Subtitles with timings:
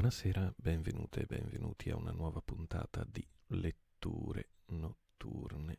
[0.00, 5.78] Buonasera, benvenute e benvenuti a una nuova puntata di letture notturne,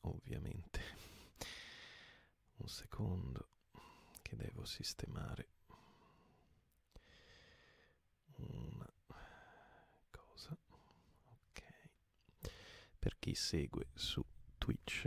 [0.00, 0.80] ovviamente.
[2.56, 3.50] Un secondo
[4.22, 5.48] che devo sistemare
[8.36, 8.90] una
[10.10, 10.56] cosa.
[11.50, 11.62] Ok.
[12.98, 14.24] Per chi segue su
[14.56, 15.06] Twitch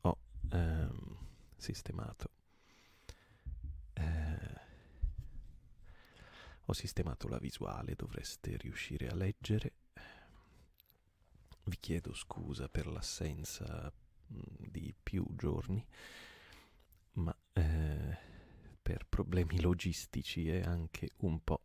[0.00, 0.18] ho
[0.50, 1.18] ehm,
[1.56, 2.30] sistemato
[6.72, 9.72] ho sistemato la visuale, dovreste riuscire a leggere.
[11.64, 13.92] Vi chiedo scusa per l'assenza
[14.26, 15.86] di più giorni,
[17.12, 18.18] ma eh,
[18.80, 21.60] per problemi logistici e anche un po',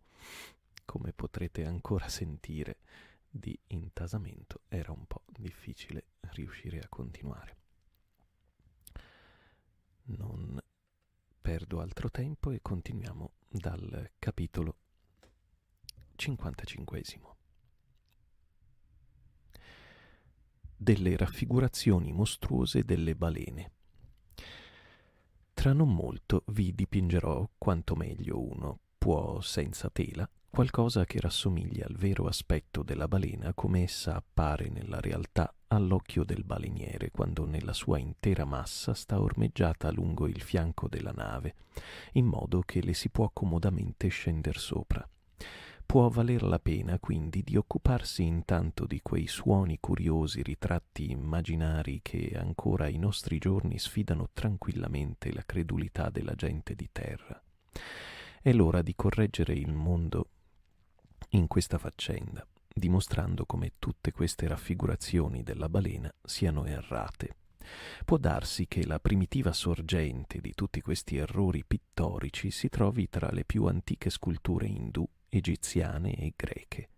[0.84, 2.80] come potrete ancora sentire,
[3.30, 7.58] di intasamento era un po' difficile riuscire a continuare.
[10.08, 10.62] Non
[11.40, 14.76] perdo altro tempo e continuiamo dal capitolo
[16.18, 17.36] 55.
[20.76, 23.72] Delle raffigurazioni mostruose delle balene.
[25.54, 31.96] Tra non molto vi dipingerò quanto meglio uno può senza tela qualcosa che rassomiglia al
[31.96, 38.00] vero aspetto della balena come essa appare nella realtà all'occhio del baleniere quando nella sua
[38.00, 41.56] intera massa sta ormeggiata lungo il fianco della nave,
[42.14, 45.08] in modo che le si può comodamente scender sopra.
[45.88, 52.34] Può valer la pena quindi di occuparsi intanto di quei suoni curiosi ritratti immaginari che
[52.36, 57.42] ancora ai nostri giorni sfidano tranquillamente la credulità della gente di terra.
[58.42, 60.28] È l'ora di correggere il mondo
[61.30, 67.38] in questa faccenda, dimostrando come tutte queste raffigurazioni della balena siano errate.
[68.04, 73.46] Può darsi che la primitiva sorgente di tutti questi errori pittorici si trovi tra le
[73.46, 76.90] più antiche sculture indù egiziane e greche,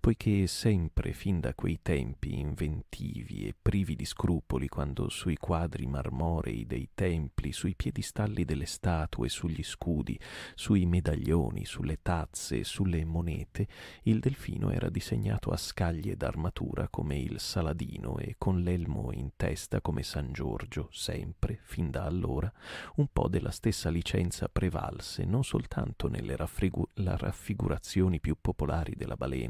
[0.00, 6.66] poiché sempre fin da quei tempi inventivi e privi di scrupoli, quando sui quadri marmorei
[6.66, 10.18] dei templi, sui piedistalli delle statue, sugli scudi,
[10.54, 13.66] sui medaglioni, sulle tazze, sulle monete,
[14.02, 19.80] il delfino era disegnato a scaglie d'armatura come il Saladino e con l'elmo in testa
[19.80, 22.52] come San Giorgio, sempre, fin da allora,
[22.96, 29.47] un po' della stessa licenza prevalse non soltanto nelle raffrigu- raffigurazioni più popolari della balena,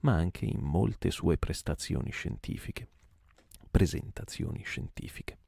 [0.00, 2.88] ma anche in molte sue prestazioni scientifiche,
[3.70, 5.38] presentazioni scientifiche.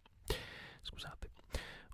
[0.83, 1.31] Scusate.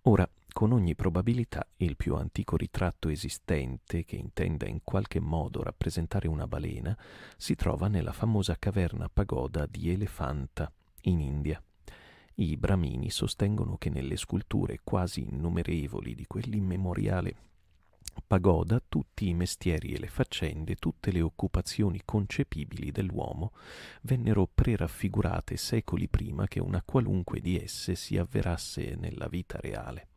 [0.02, 6.28] Ora, con ogni probabilità, il più antico ritratto esistente che intenda in qualche modo rappresentare
[6.28, 6.96] una balena
[7.36, 10.72] si trova nella famosa caverna pagoda di Elefanta,
[11.02, 11.62] in India.
[12.36, 17.36] I bramini sostengono che nelle sculture quasi innumerevoli di quell'immemoriale
[18.26, 23.52] pagoda tutti i mestieri e le faccende, tutte le occupazioni concepibili dell'uomo
[24.02, 30.08] vennero preraffigurate secoli prima che una qualunque di esse si avverasse nella vita reale.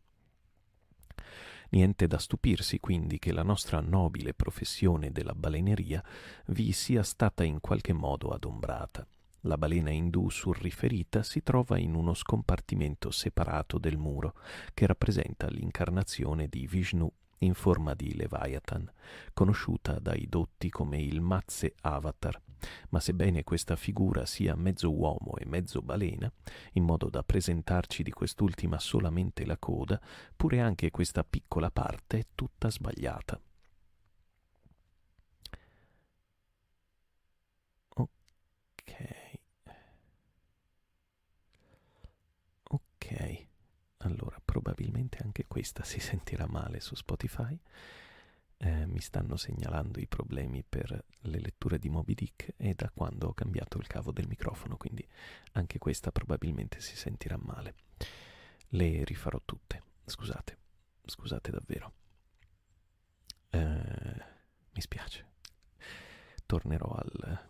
[1.71, 6.03] Niente da stupirsi quindi che la nostra nobile professione della baleneria
[6.47, 9.05] vi sia stata in qualche modo adombrata.
[9.43, 14.33] La balena indù surriferita si trova in uno scompartimento separato del muro
[14.73, 17.09] che rappresenta l'incarnazione di Vishnu
[17.39, 18.91] in forma di Leviathan,
[19.33, 22.41] conosciuta dai dotti come il Mazze Avatar,
[22.89, 26.31] ma sebbene questa figura sia mezzo uomo e mezzo balena,
[26.73, 29.99] in modo da presentarci di quest'ultima solamente la coda,
[30.35, 33.39] pure anche questa piccola parte è tutta sbagliata.
[37.95, 38.91] Ok.
[42.71, 43.48] Ok.
[44.03, 47.57] Allora, probabilmente anche questa si sentirà male su Spotify.
[48.61, 53.27] Eh, mi stanno segnalando i problemi per le letture di Moby Dick e da quando
[53.27, 55.05] ho cambiato il cavo del microfono, quindi
[55.53, 57.75] anche questa probabilmente si sentirà male.
[58.69, 59.83] Le rifarò tutte.
[60.05, 60.57] Scusate,
[61.05, 61.93] scusate davvero.
[63.49, 64.23] Eh,
[64.71, 65.25] mi spiace.
[66.45, 67.47] Tornerò al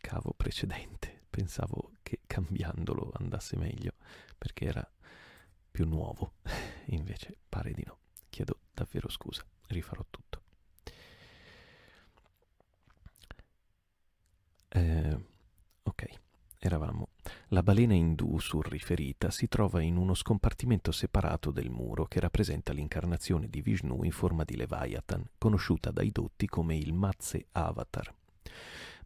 [0.00, 1.22] cavo precedente.
[1.30, 3.94] Pensavo che cambiandolo andasse meglio
[4.38, 4.88] perché era
[5.74, 6.34] più nuovo,
[6.94, 7.98] invece pare di no.
[8.30, 10.42] Chiedo davvero scusa, rifarò tutto.
[14.68, 15.18] Eh,
[15.82, 16.06] ok,
[16.60, 17.08] eravamo.
[17.48, 23.48] La balena indù surriferita si trova in uno scompartimento separato del muro che rappresenta l'incarnazione
[23.48, 28.14] di Vishnu in forma di Leviathan, conosciuta dai dotti come il Mazze Avatar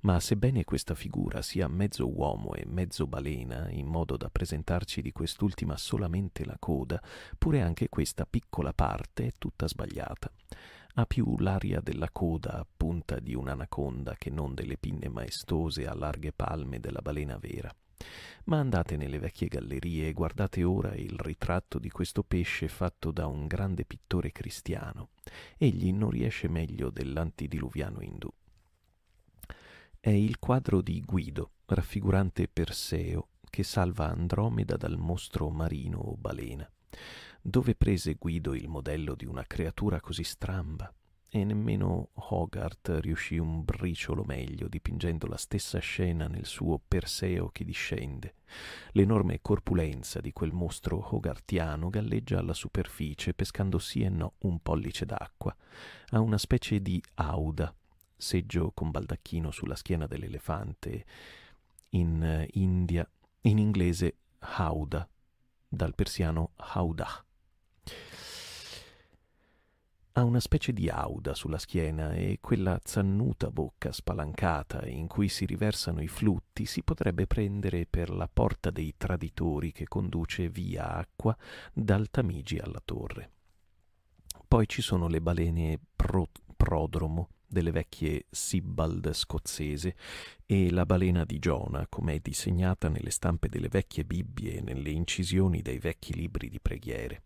[0.01, 5.13] ma sebbene questa figura sia mezzo uomo e mezzo balena, in modo da presentarci di
[5.13, 7.03] quest'ultima solamente la coda,
[7.37, 10.31] pure anche questa piccola parte è tutta sbagliata.
[10.95, 15.95] ha più l'aria della coda a punta di un'anaconda che non delle pinne maestose a
[15.95, 17.73] larghe palme della balena vera.
[18.45, 23.27] Ma andate nelle vecchie gallerie e guardate ora il ritratto di questo pesce fatto da
[23.27, 25.11] un grande pittore cristiano.
[25.57, 28.29] Egli non riesce meglio dell'antidiluviano indù.
[30.09, 36.67] È il quadro di Guido, raffigurante Perseo, che salva Andromeda dal mostro marino o balena.
[37.43, 40.91] Dove prese Guido il modello di una creatura così stramba?
[41.31, 47.65] e nemmeno Hogarth riuscì un briciolo meglio dipingendo la stessa scena nel suo Perseo che
[47.65, 48.37] discende.
[48.93, 55.05] L'enorme corpulenza di quel mostro hogartiano galleggia alla superficie pescando sì e no un pollice
[55.05, 55.55] d'acqua.
[56.13, 57.75] Ha una specie di auda,
[58.19, 61.07] seggio con baldacchino sulla schiena dell'elefante,
[61.91, 63.09] in India,
[63.43, 65.09] in inglese hauda,
[65.67, 67.25] dal persiano haudah
[70.19, 75.47] ha una specie di auda sulla schiena e quella zannuta bocca spalancata in cui si
[75.47, 81.37] riversano i flutti si potrebbe prendere per la porta dei traditori che conduce via acqua
[81.73, 83.31] dal Tamigi alla torre.
[84.49, 89.97] Poi ci sono le balene pro- prodromo delle vecchie Sibbald scozzese
[90.45, 94.91] e la balena di Giona, come è disegnata nelle stampe delle vecchie Bibbie e nelle
[94.91, 97.23] incisioni dei vecchi libri di preghiere.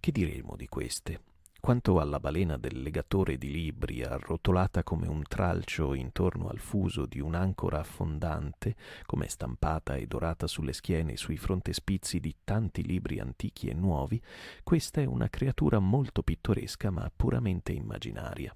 [0.00, 1.20] Che diremo di queste?
[1.62, 7.20] Quanto alla balena del legatore di libri, arrotolata come un tralcio intorno al fuso di
[7.20, 8.74] un'ancora affondante,
[9.06, 14.20] come stampata e dorata sulle schiene e sui frontespizi di tanti libri antichi e nuovi,
[14.64, 18.52] questa è una creatura molto pittoresca ma puramente immaginaria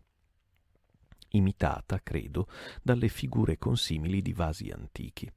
[1.37, 2.49] imitata, credo,
[2.83, 5.31] dalle figure consimili di vasi antichi.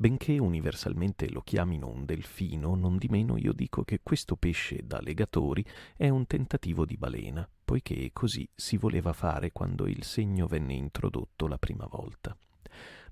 [0.00, 5.00] Benché universalmente lo chiamino un delfino, non di meno io dico che questo pesce da
[5.00, 5.64] legatori
[5.96, 11.48] è un tentativo di balena, poiché così si voleva fare quando il segno venne introdotto
[11.48, 12.36] la prima volta.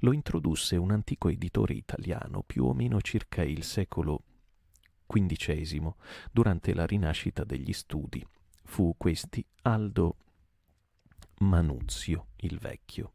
[0.01, 4.23] Lo introdusse un antico editore italiano più o meno circa il secolo
[5.07, 5.93] XV,
[6.31, 8.25] durante la rinascita degli studi.
[8.65, 10.17] Fu questi Aldo
[11.39, 13.13] Manuzio il Vecchio.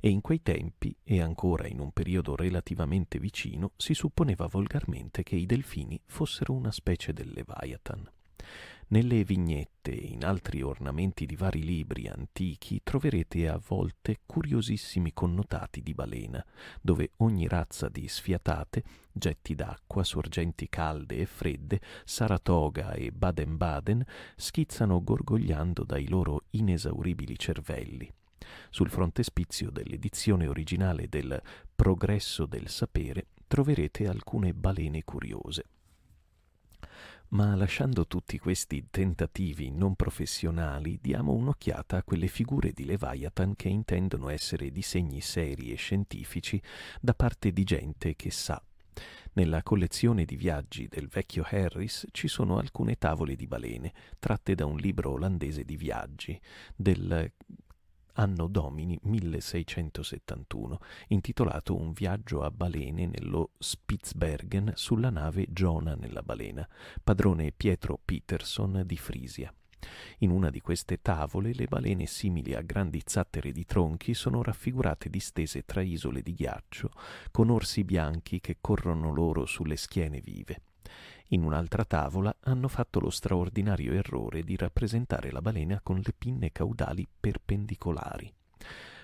[0.00, 5.36] E in quei tempi, e ancora in un periodo relativamente vicino, si supponeva volgarmente che
[5.36, 8.06] i delfini fossero una specie del Leviathan.
[8.88, 15.82] Nelle vignette e in altri ornamenti di vari libri antichi troverete a volte curiosissimi connotati
[15.82, 16.44] di balena,
[16.82, 24.04] dove ogni razza di sfiatate, getti d'acqua, sorgenti calde e fredde, Saratoga e Baden-Baden
[24.36, 28.12] schizzano gorgogliando dai loro inesauribili cervelli.
[28.68, 31.40] Sul frontespizio dell'edizione originale del
[31.74, 35.64] Progresso del sapere troverete alcune balene curiose
[37.28, 43.68] ma lasciando tutti questi tentativi non professionali, diamo un'occhiata a quelle figure di Leviathan che
[43.68, 46.60] intendono essere disegni seri e scientifici
[47.00, 48.62] da parte di gente che sa.
[49.32, 54.64] Nella collezione di viaggi del vecchio Harris ci sono alcune tavole di balene, tratte da
[54.64, 56.40] un libro olandese di viaggi
[56.76, 57.32] del
[58.14, 60.78] anno domini 1671,
[61.08, 66.68] intitolato Un viaggio a balene nello Spitzbergen sulla nave Giona nella balena,
[67.02, 69.52] padrone Pietro Peterson di Frisia.
[70.18, 75.10] In una di queste tavole le balene simili a grandi zattere di tronchi sono raffigurate
[75.10, 76.90] distese tra isole di ghiaccio,
[77.30, 80.62] con orsi bianchi che corrono loro sulle schiene vive.
[81.28, 86.52] In un'altra tavola hanno fatto lo straordinario errore di rappresentare la balena con le pinne
[86.52, 88.32] caudali perpendicolari.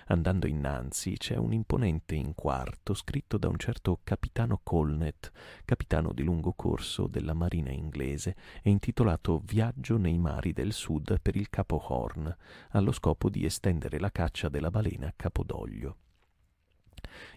[0.07, 5.31] Andando innanzi c'è un imponente in quarto scritto da un certo capitano Colnet,
[5.63, 11.35] capitano di lungo corso della marina inglese, e intitolato Viaggio nei mari del sud per
[11.37, 12.35] il Capo Horn,
[12.71, 15.95] allo scopo di estendere la caccia della balena a Capodoglio.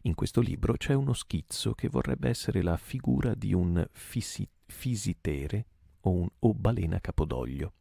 [0.02, 5.66] In questo libro c'è uno schizzo che vorrebbe essere la figura di un fisi- fisitere
[6.00, 7.72] o, un, o balena capodoglio,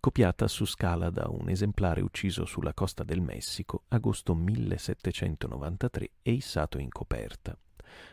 [0.00, 6.78] copiata su scala da un esemplare ucciso sulla costa del Messico agosto 1793 e issato
[6.78, 7.58] in coperta.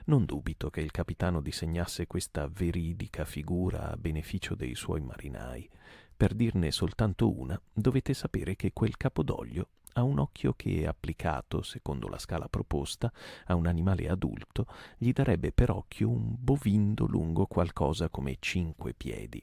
[0.06, 5.70] Non dubito che il capitano disegnasse questa veridica figura a beneficio dei suoi marinai.
[6.15, 12.07] Per dirne soltanto una, dovete sapere che quel capodoglio ha un occhio che, applicato, secondo
[12.07, 13.12] la scala proposta,
[13.45, 19.41] a un animale adulto, gli darebbe per occhio un bovindo lungo qualcosa come cinque piedi.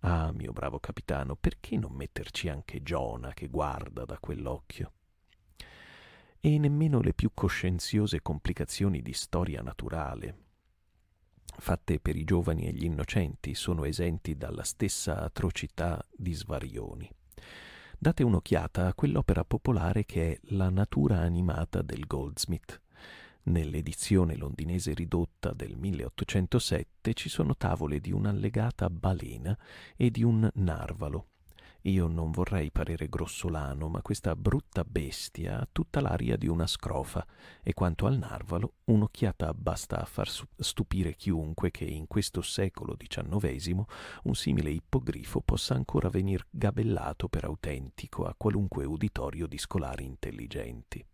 [0.00, 4.92] Ah, mio bravo capitano, perché non metterci anche Giona che guarda da quell'occhio?
[6.40, 10.46] e nemmeno le più coscienziose complicazioni di storia naturale,
[11.58, 17.10] fatte per i giovani e gli innocenti, sono esenti dalla stessa atrocità di svarioni.
[18.02, 22.80] Date un'occhiata a quell'opera popolare che è La natura animata del Goldsmith.
[23.42, 29.54] Nell'edizione londinese ridotta del 1807 ci sono tavole di un'allegata balena
[29.98, 31.26] e di un narvalo,
[31.82, 37.26] io non vorrei parere grossolano, ma questa brutta bestia ha tutta l'aria di una scrofa,
[37.62, 43.82] e quanto al narvalo, un'occhiata basta a far stupire chiunque che in questo secolo XIX
[44.24, 51.04] un simile ippogrifo possa ancora venir gabellato per autentico a qualunque uditorio di scolari intelligenti.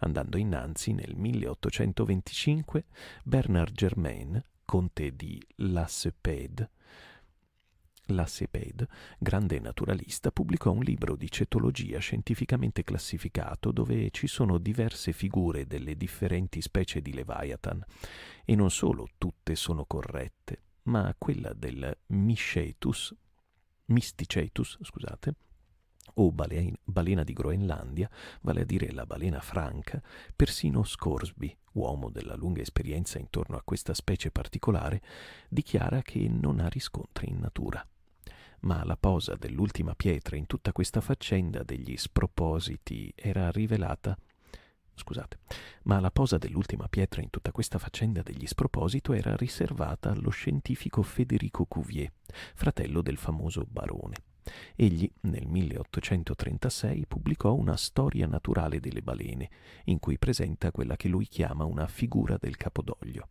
[0.00, 2.84] Andando innanzi, nel 1825,
[3.24, 6.70] Bernard Germain, conte di La Cepede,
[8.06, 8.86] la Seped,
[9.18, 15.96] grande naturalista, pubblicò un libro di cetologia scientificamente classificato dove ci sono diverse figure delle
[15.96, 17.84] differenti specie di Leviathan.
[18.44, 23.14] E non solo tutte sono corrette, ma quella del Miscetus,
[23.86, 25.34] Mysticetus, scusate,
[26.14, 28.08] o balena, balena di Groenlandia,
[28.42, 30.00] vale a dire la balena franca,
[30.34, 35.02] persino Scoresby, uomo della lunga esperienza intorno a questa specie particolare,
[35.48, 37.86] dichiara che non ha riscontri in natura
[38.66, 44.18] ma la posa dell'ultima pietra in tutta questa faccenda degli spropositi era rivelata
[44.98, 45.40] Scusate,
[45.82, 51.02] ma la posa dell'ultima pietra in tutta questa faccenda degli sproposito era riservata allo scientifico
[51.02, 52.10] Federico Cuvier,
[52.54, 54.16] fratello del famoso barone.
[54.74, 59.50] Egli nel 1836 pubblicò una storia naturale delle balene,
[59.84, 63.28] in cui presenta quella che lui chiama una figura del capodoglio.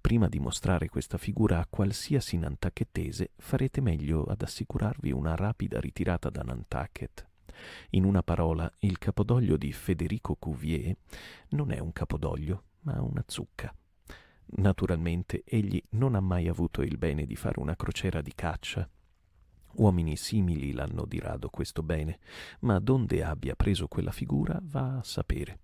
[0.00, 6.30] Prima di mostrare questa figura a qualsiasi nantucketese, farete meglio ad assicurarvi una rapida ritirata
[6.30, 7.26] da Nantucket.
[7.90, 10.96] In una parola, il capodoglio di Federico Cuvier
[11.50, 13.74] non è un capodoglio, ma una zucca.
[14.50, 18.88] Naturalmente egli non ha mai avuto il bene di fare una crociera di caccia.
[19.74, 22.18] Uomini simili l'hanno di rado questo bene,
[22.60, 25.58] ma donde abbia preso quella figura va a sapere.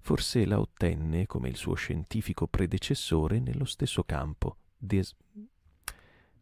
[0.00, 4.56] Forse la ottenne, come il suo scientifico predecessore, nello stesso campo.
[4.76, 5.14] Des...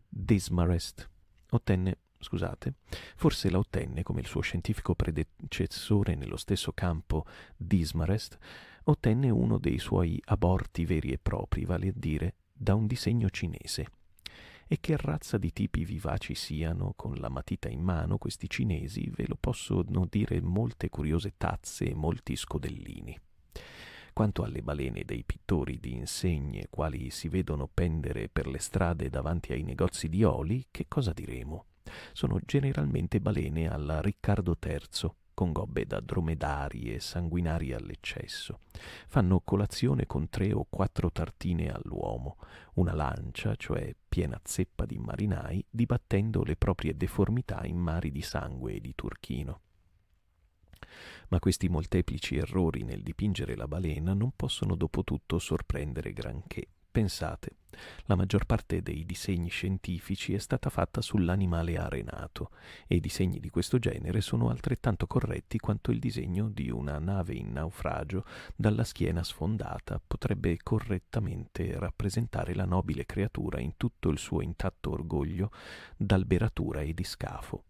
[0.09, 1.09] Desmarest.
[1.51, 2.75] Ottenne, scusate,
[3.17, 7.25] forse la ottenne, come il suo scientifico predecessore nello stesso campo
[7.57, 8.39] Dismarest,
[8.85, 13.87] ottenne uno dei suoi aborti veri e propri, vale a dire da un disegno cinese.
[14.69, 19.27] E che razza di tipi vivaci siano, con la matita in mano, questi cinesi, ve
[19.29, 23.17] lo possono dire molte curiose tazze e molti scodellini.
[24.13, 29.53] Quanto alle balene dei pittori di insegne, quali si vedono pendere per le strade davanti
[29.53, 31.67] ai negozi di oli, che cosa diremo?
[32.13, 38.61] Sono generalmente balene alla Riccardo III, con gobbe da dromedari e sanguinari all'eccesso.
[39.07, 42.39] Fanno colazione con tre o quattro tartine all'uomo,
[42.77, 48.77] una lancia, cioè piena zeppa di marinai, dibattendo le proprie deformità in mari di sangue
[48.77, 49.61] e di turchino.
[51.29, 56.69] Ma questi molteplici errori nel dipingere la balena non possono dopo tutto sorprendere granché.
[56.97, 57.57] Pensate,
[58.07, 62.49] la maggior parte dei disegni scientifici è stata fatta sull'animale arenato
[62.87, 67.35] e i disegni di questo genere sono altrettanto corretti quanto il disegno di una nave
[67.35, 68.25] in naufragio
[68.57, 75.51] dalla schiena sfondata potrebbe correttamente rappresentare la nobile creatura in tutto il suo intatto orgoglio
[75.99, 77.66] d'alberatura e di scafo.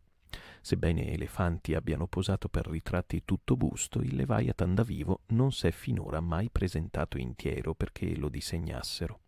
[0.67, 6.19] Sebbene elefanti abbiano posato per ritratti tutto busto, il Leviathan da vivo non s'è finora
[6.19, 9.21] mai presentato intiero perché lo disegnassero.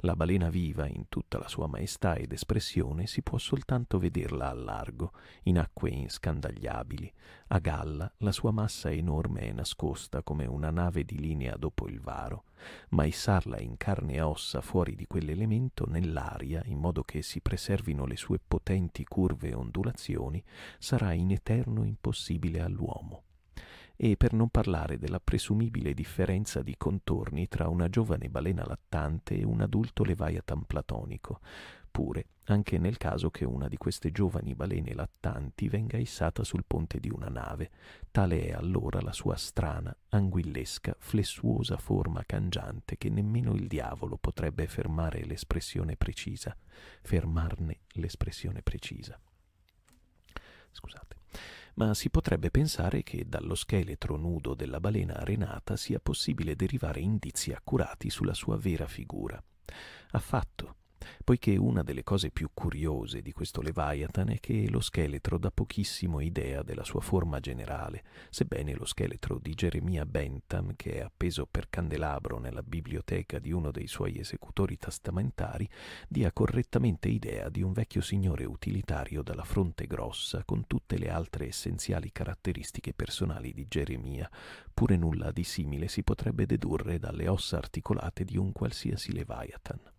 [0.00, 4.52] La balena viva, in tutta la sua maestà ed espressione, si può soltanto vederla a
[4.52, 5.12] largo,
[5.44, 7.12] in acque inscandagliabili.
[7.48, 12.00] A galla la sua massa enorme è nascosta come una nave di linea dopo il
[12.00, 12.44] varo,
[12.90, 18.04] ma issarla in carne e ossa fuori di quell'elemento nell'aria, in modo che si preservino
[18.04, 20.44] le sue potenti curve e ondulazioni,
[20.78, 23.25] sarà in eterno impossibile all'uomo
[23.96, 29.44] e per non parlare della presumibile differenza di contorni tra una giovane balena lattante e
[29.44, 31.40] un adulto leviathan platonico,
[31.90, 37.00] pure anche nel caso che una di queste giovani balene lattanti venga issata sul ponte
[37.00, 37.70] di una nave,
[38.10, 44.66] tale è allora la sua strana, anguillesca, flessuosa forma cangiante che nemmeno il diavolo potrebbe
[44.66, 46.54] fermare l'espressione precisa,
[47.00, 49.18] fermarne l'espressione precisa.
[50.70, 51.16] Scusate
[51.76, 57.52] ma si potrebbe pensare che dallo scheletro nudo della balena arenata sia possibile derivare indizi
[57.52, 59.42] accurati sulla sua vera figura.
[60.12, 60.76] Affatto.
[61.24, 66.20] Poiché una delle cose più curiose di questo Leviathan è che lo scheletro dà pochissimo
[66.20, 71.68] idea della sua forma generale, sebbene lo scheletro di Geremia Bentham, che è appeso per
[71.68, 75.68] candelabro nella biblioteca di uno dei suoi esecutori testamentari,
[76.08, 81.48] dia correttamente idea di un vecchio signore utilitario dalla fronte grossa, con tutte le altre
[81.48, 84.30] essenziali caratteristiche personali di Geremia,
[84.72, 89.95] pure nulla di simile si potrebbe dedurre dalle ossa articolate di un qualsiasi Leviathan.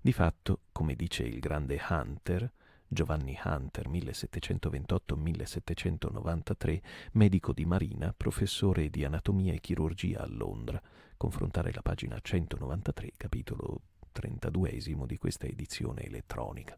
[0.00, 2.50] Di fatto, come dice il grande Hunter,
[2.86, 10.82] Giovanni Hunter 1728-1793, medico di marina, professore di anatomia e chirurgia a Londra,
[11.16, 13.80] confrontare la pagina 193, capitolo
[14.12, 16.76] 32 di questa edizione elettronica.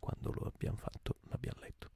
[0.00, 1.90] Quando lo abbiamo fatto, l'abbiamo letto.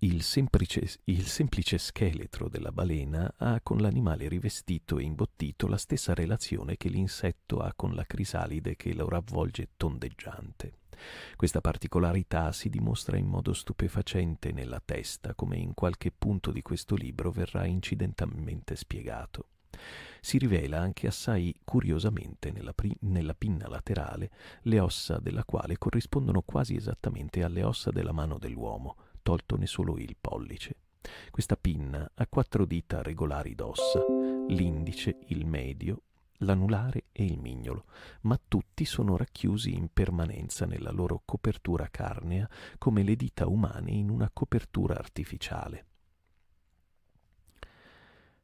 [0.00, 6.12] Il semplice, il semplice, scheletro della balena ha con l'animale rivestito e imbottito la stessa
[6.12, 10.80] relazione che l'insetto ha con la crisalide che lo ravvolge tondeggiante.
[11.34, 16.94] Questa particolarità si dimostra in modo stupefacente nella testa, come in qualche punto di questo
[16.94, 19.48] libro verrà incidentalmente spiegato.
[20.20, 24.30] Si rivela anche assai curiosamente nella, pri- nella pinna laterale,
[24.62, 30.14] le ossa della quale corrispondono quasi esattamente alle ossa della mano dell'uomo, toltone solo il
[30.20, 30.76] pollice.
[31.32, 34.04] Questa pinna ha quattro dita regolari d'ossa,
[34.46, 36.02] l'indice, il medio,
[36.38, 37.86] l'anulare e il mignolo,
[38.20, 44.10] ma tutti sono racchiusi in permanenza nella loro copertura carnea come le dita umane in
[44.10, 45.86] una copertura artificiale.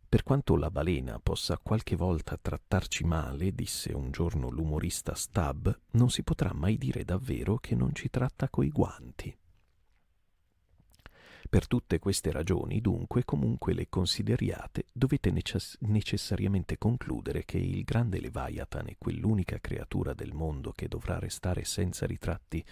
[0.08, 6.10] Per quanto la balena possa qualche volta trattarci male, disse un giorno l'umorista Stab, non
[6.10, 9.36] si potrà mai dire davvero che non ci tratta coi guanti.
[11.48, 18.20] Per tutte queste ragioni, dunque, comunque le consideriate, dovete necess- necessariamente concludere che il grande
[18.20, 22.64] Leviathan è quell'unica creatura del mondo che dovrà restare senza ritratti.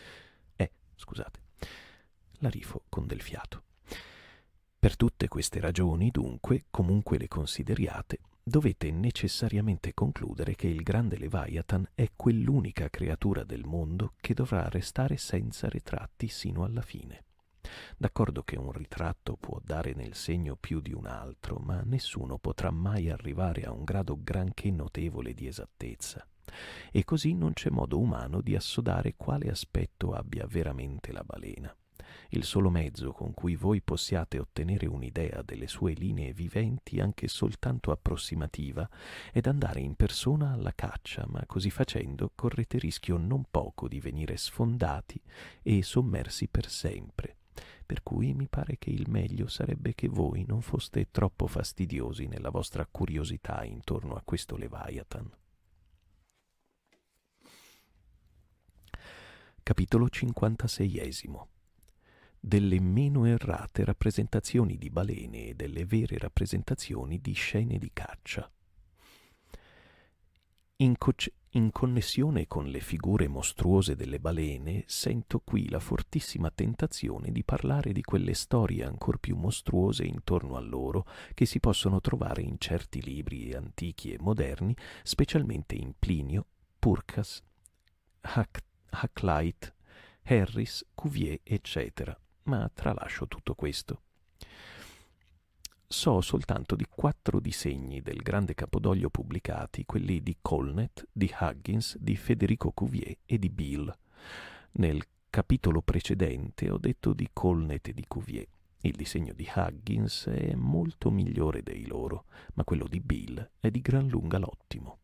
[0.56, 1.40] Eh, scusate,
[2.38, 3.64] la rifo con del fiato.
[4.78, 11.86] Per tutte queste ragioni, dunque, comunque le consideriate, dovete necessariamente concludere che il grande Leviathan
[11.94, 17.24] è quell'unica creatura del mondo che dovrà restare senza ritratti sino alla fine.
[17.96, 22.70] D'accordo che un ritratto può dare nel segno più di un altro, ma nessuno potrà
[22.70, 26.26] mai arrivare a un grado granché notevole di esattezza.
[26.90, 31.74] E così non c'è modo umano di assodare quale aspetto abbia veramente la balena.
[32.30, 37.90] Il solo mezzo con cui voi possiate ottenere un'idea delle sue linee viventi, anche soltanto
[37.90, 38.88] approssimativa,
[39.32, 44.36] è d'andare in persona alla caccia, ma così facendo correte rischio non poco di venire
[44.36, 45.20] sfondati
[45.62, 47.36] e sommersi per sempre
[47.84, 52.50] per cui mi pare che il meglio sarebbe che voi non foste troppo fastidiosi nella
[52.50, 55.30] vostra curiosità intorno a questo Leviathan.
[59.62, 61.12] Capitolo 56
[62.40, 68.50] Delle meno errate rappresentazioni di balene e delle vere rappresentazioni di scene di caccia.
[70.76, 71.12] In, co-
[71.54, 77.92] in connessione con le figure mostruose delle balene, sento qui la fortissima tentazione di parlare
[77.92, 83.02] di quelle storie ancor più mostruose intorno a loro che si possono trovare in certi
[83.02, 86.46] libri antichi e moderni, specialmente in Plinio,
[86.78, 87.42] Purcas,
[88.90, 89.74] Hakluyt,
[90.22, 92.16] Harris, Cuvier, eccetera.
[92.44, 94.02] Ma tralascio tutto questo
[95.92, 102.14] so soltanto di quattro disegni del grande capodoglio pubblicati, quelli di Colnet, di Huggins, di
[102.14, 103.92] Federico Cuvier e di Bill.
[104.74, 108.46] Nel capitolo precedente ho detto di Colnet e di Cuvier.
[108.82, 113.80] Il disegno di Huggins è molto migliore dei loro, ma quello di Bill è di
[113.80, 114.99] gran lunga l'ottimo.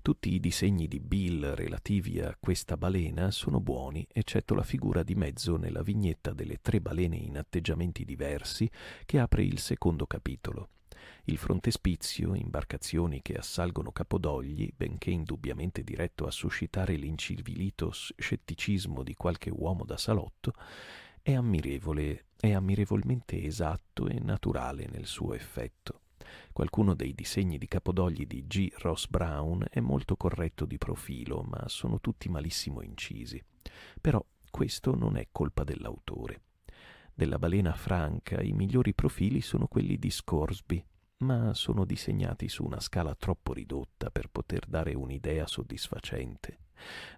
[0.00, 5.14] Tutti i disegni di Bill relativi a questa balena sono buoni, eccetto la figura di
[5.14, 8.70] mezzo nella vignetta delle tre balene in atteggiamenti diversi
[9.04, 10.70] che apre il secondo capitolo.
[11.24, 19.50] Il frontespizio, imbarcazioni che assalgono capodogli, benché indubbiamente diretto a suscitare l'incivilito scetticismo di qualche
[19.50, 20.52] uomo da salotto,
[21.20, 26.00] è ammirevole, è ammirevolmente esatto e naturale nel suo effetto.
[26.52, 28.72] Qualcuno dei disegni di capodogli di G.
[28.78, 33.42] Ross Brown è molto corretto di profilo, ma sono tutti malissimo incisi.
[34.00, 36.42] Però questo non è colpa dell'autore.
[37.14, 40.84] Della balena franca i migliori profili sono quelli di Scoresby,
[41.18, 46.58] ma sono disegnati su una scala troppo ridotta per poter dare un'idea soddisfacente.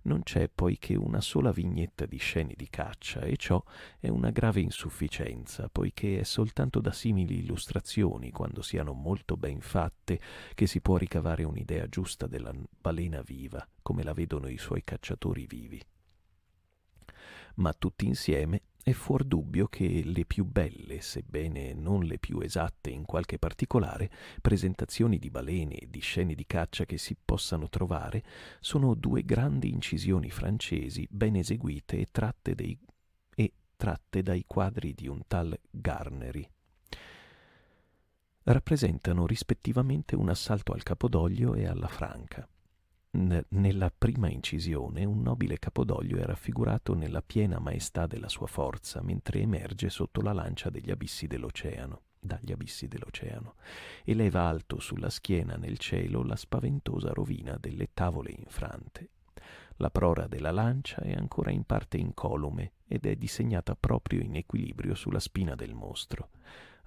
[0.03, 3.62] Non c'è poi che una sola vignetta di scene di caccia e ciò
[3.99, 10.20] è una grave insufficienza, poiché è soltanto da simili illustrazioni, quando siano molto ben fatte,
[10.55, 15.46] che si può ricavare un'idea giusta della balena viva, come la vedono i suoi cacciatori
[15.46, 15.83] vivi.
[17.57, 22.90] Ma tutti insieme è fuor dubbio che le più belle, sebbene non le più esatte
[22.90, 28.23] in qualche particolare, presentazioni di balene e di scene di caccia che si possano trovare
[28.59, 32.79] sono due grandi incisioni francesi ben eseguite e tratte, dei,
[33.35, 36.49] e tratte dai quadri di un tal Garnery.
[38.43, 42.49] Rappresentano rispettivamente un assalto al Capodoglio e alla Franca
[43.12, 49.40] nella prima incisione un nobile capodoglio è raffigurato nella piena maestà della sua forza, mentre
[49.40, 53.55] emerge sotto la lancia degli abissi dell'oceano, dagli abissi dell'oceano,
[54.05, 59.09] e leva alto sulla schiena nel cielo la spaventosa rovina delle tavole infrante.
[59.77, 64.94] La prora della lancia è ancora in parte incolume ed è disegnata proprio in equilibrio
[64.94, 66.29] sulla spina del mostro.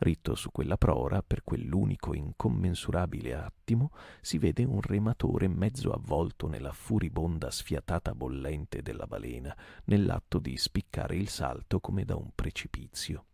[0.04, 6.74] Ritto su quella prora, per quell'unico incommensurabile attimo, si vede un rematore mezzo avvolto nella
[6.74, 13.28] furibonda sfiatata bollente della balena, nell'atto di spiccare il salto come da un precipizio.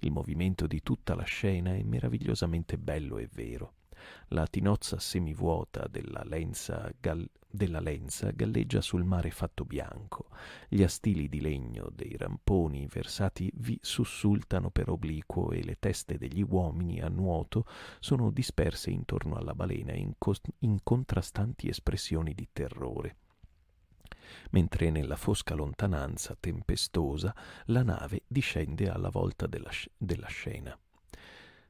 [0.00, 3.74] Il movimento di tutta la scena è meravigliosamente bello e vero.
[4.28, 10.28] La tinozza semivuota della lenza, gal- della lenza galleggia sul mare fatto bianco.
[10.68, 16.44] Gli astili di legno dei ramponi versati vi sussultano per obliquo e le teste degli
[16.46, 17.64] uomini a nuoto
[18.00, 23.16] sono disperse intorno alla balena in, cos- in contrastanti espressioni di terrore
[24.50, 27.34] mentre nella fosca lontananza tempestosa
[27.66, 30.78] la nave discende alla volta della, sc- della scena.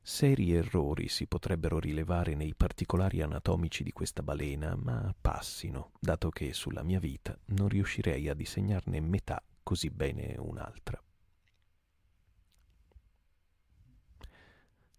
[0.09, 6.55] Seri errori si potrebbero rilevare nei particolari anatomici di questa balena, ma passino, dato che
[6.55, 11.01] sulla mia vita non riuscirei a disegnarne metà così bene un'altra.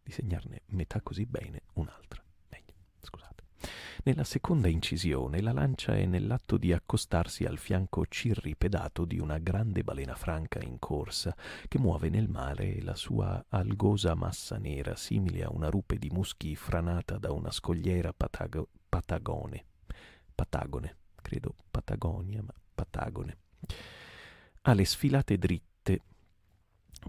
[0.03, 2.23] Disegnarne metà così bene un'altra.
[4.03, 9.83] Nella seconda incisione la lancia è nell'atto di accostarsi al fianco cirripedato di una grande
[9.83, 11.35] balena franca in corsa
[11.67, 16.55] che muove nel mare la sua algosa massa nera simile a una rupe di muschi
[16.55, 19.65] franata da una scogliera patago- patagone.
[20.33, 23.37] Patagone, credo Patagonia, ma Patagone.
[24.61, 25.68] Ha sfilate dritte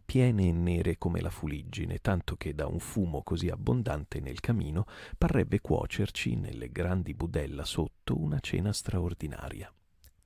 [0.04, 4.86] piene e nere come la fuliggine, tanto che da un fumo così abbondante nel camino
[5.18, 9.72] parrebbe cuocerci nelle grandi budella sotto una cena straordinaria.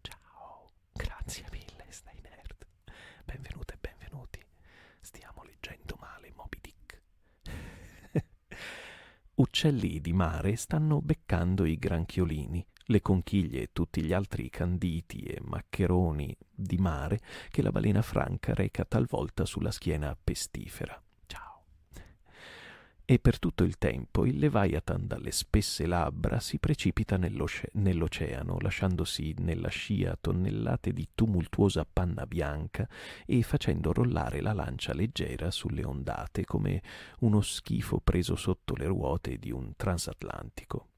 [0.02, 2.66] Ciao, grazie mille, stai nerd.
[3.24, 4.44] Benvenute e benvenuti.
[5.00, 7.02] Stiamo leggendo male Moby Dick.
[9.36, 15.40] Uccelli di mare stanno beccando i granchiolini le conchiglie e tutti gli altri canditi e
[15.42, 17.20] maccheroni di mare
[17.50, 21.00] che la balena franca reca talvolta sulla schiena pestifera.
[21.26, 21.64] Ciao.
[23.06, 29.34] E per tutto il tempo il Leviathan dalle spesse labbra si precipita nell'oce- nell'oceano, lasciandosi
[29.38, 32.86] nella scia tonnellate di tumultuosa panna bianca
[33.24, 36.82] e facendo rollare la lancia leggera sulle ondate come
[37.20, 40.88] uno schifo preso sotto le ruote di un transatlantico.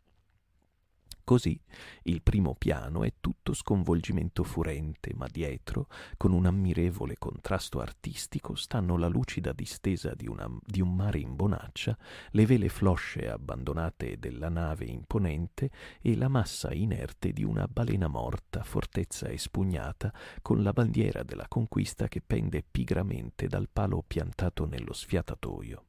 [1.26, 1.60] Così
[2.04, 8.96] il primo piano è tutto sconvolgimento furente, ma dietro, con un ammirevole contrasto artistico, stanno
[8.96, 11.98] la lucida distesa di, una, di un mare in bonaccia,
[12.30, 15.68] le vele flosce abbandonate della nave imponente
[16.00, 22.06] e la massa inerte di una balena morta, fortezza espugnata, con la bandiera della conquista
[22.06, 25.86] che pende pigramente dal palo piantato nello sfiatatoio.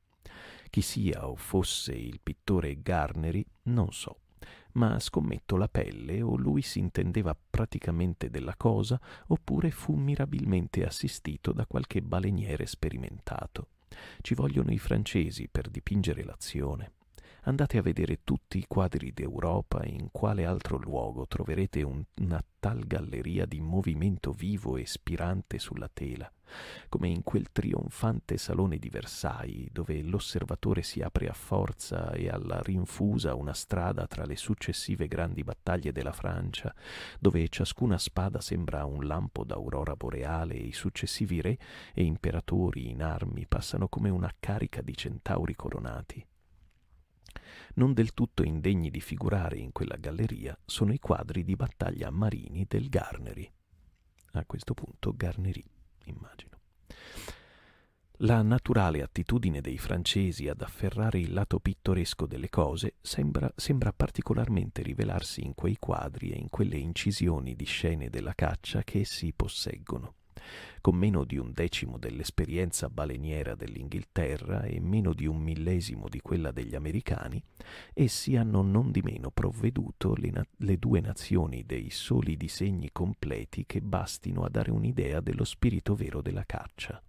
[0.71, 4.21] Chi sia o fosse il pittore Garnery, non so
[4.77, 11.51] ma scommetto la pelle o lui si intendeva praticamente della cosa oppure fu mirabilmente assistito
[11.51, 13.69] da qualche baleniere sperimentato.
[14.21, 16.91] Ci vogliono i francesi per dipingere l'azione.
[17.47, 22.43] Andate a vedere tutti i quadri d'Europa e in quale altro luogo troverete un, una
[22.59, 26.29] tal galleria di movimento vivo e spirante sulla tela,
[26.89, 32.61] come in quel trionfante salone di Versailles, dove l'osservatore si apre a forza e alla
[32.61, 36.75] rinfusa una strada tra le successive grandi battaglie della Francia,
[37.17, 41.57] dove ciascuna spada sembra un lampo d'aurora boreale e i successivi re
[41.93, 46.25] e imperatori in armi passano come una carica di centauri coronati.
[47.77, 52.65] Non del tutto indegni di figurare in quella galleria sono i quadri di battaglia marini
[52.67, 53.47] del Garnery.
[54.31, 55.63] A questo punto Garnery,
[56.05, 56.57] immagino.
[58.21, 64.81] La naturale attitudine dei francesi ad afferrare il lato pittoresco delle cose sembra, sembra, particolarmente
[64.81, 70.15] rivelarsi in quei quadri e in quelle incisioni di scene della caccia che essi posseggono.
[70.81, 76.51] Con meno di un decimo dell'esperienza baleniera dell'Inghilterra e meno di un millesimo di quella
[76.51, 77.41] degli americani,
[77.93, 83.65] essi hanno non di meno provveduto le, na- le due nazioni dei soli disegni completi
[83.65, 87.01] che bastino a dare un'idea dello spirito vero della caccia.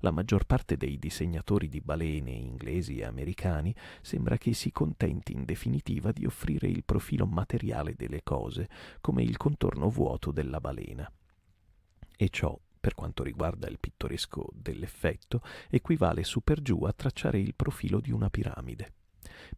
[0.00, 5.44] La maggior parte dei disegnatori di balene inglesi e americani sembra che si contenti in
[5.44, 8.68] definitiva di offrire il profilo materiale delle cose
[9.00, 11.10] come il contorno vuoto della balena.
[12.22, 17.52] E ciò, per quanto riguarda il pittoresco dell'effetto, equivale su per giù a tracciare il
[17.56, 18.92] profilo di una piramide.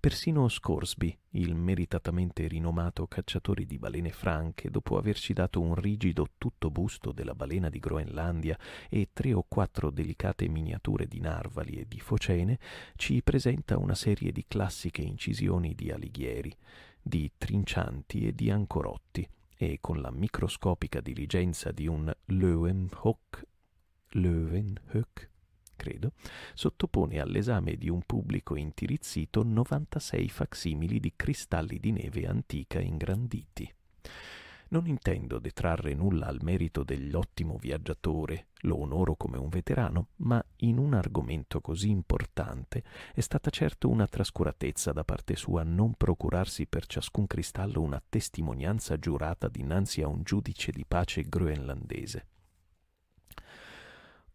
[0.00, 6.70] Persino Scoresby, il meritatamente rinomato cacciatore di balene franche, dopo averci dato un rigido tutto
[6.70, 12.00] busto della balena di Groenlandia e tre o quattro delicate miniature di narvali e di
[12.00, 12.58] focene,
[12.96, 16.56] ci presenta una serie di classiche incisioni di alighieri,
[17.02, 23.46] di trincianti e di ancorotti, e con la microscopica diligenza di un Löwenhoek,
[24.10, 25.30] Löwenhoek
[25.76, 26.12] credo,
[26.54, 33.72] sottopone all'esame di un pubblico intirizzito 96 facsimili di cristalli di neve antica ingranditi.
[34.68, 40.78] Non intendo detrarre nulla al merito dell'ottimo viaggiatore, lo onoro come un veterano, ma in
[40.78, 46.86] un argomento così importante è stata certo una trascuratezza da parte sua non procurarsi per
[46.86, 52.26] ciascun cristallo una testimonianza giurata dinanzi a un giudice di pace groenlandese.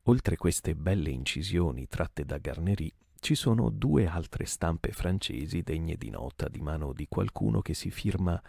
[0.04, 6.10] Oltre queste belle incisioni tratte da Garnery, ci sono due altre stampe francesi degne di
[6.10, 8.42] nota di mano di qualcuno che si firma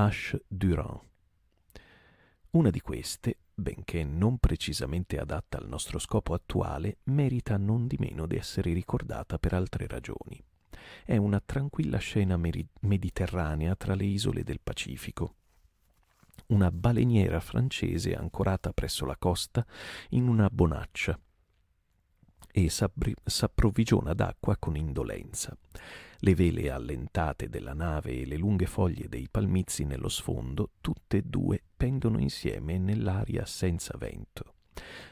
[0.00, 0.40] H.
[0.46, 1.00] Durand.
[2.50, 8.28] Una di queste, benché non precisamente adatta al nostro scopo attuale, merita non di meno
[8.28, 10.40] di essere ricordata per altre ragioni.
[11.04, 15.34] È una tranquilla scena meri- mediterranea tra le isole del Pacifico,
[16.46, 19.66] una baleniera francese ancorata presso la costa
[20.10, 21.18] in una bonaccia
[22.52, 25.58] e s'approvvigiona d'acqua con indolenza.
[26.20, 31.22] Le vele allentate della nave e le lunghe foglie dei palmizi nello sfondo, tutte e
[31.22, 34.54] due pendono insieme nell'aria senza vento.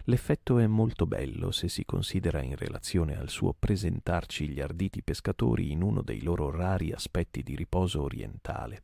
[0.04, 5.70] L'effetto è molto bello se si considera in relazione al suo presentarci gli arditi pescatori
[5.70, 8.82] in uno dei loro rari aspetti di riposo orientale.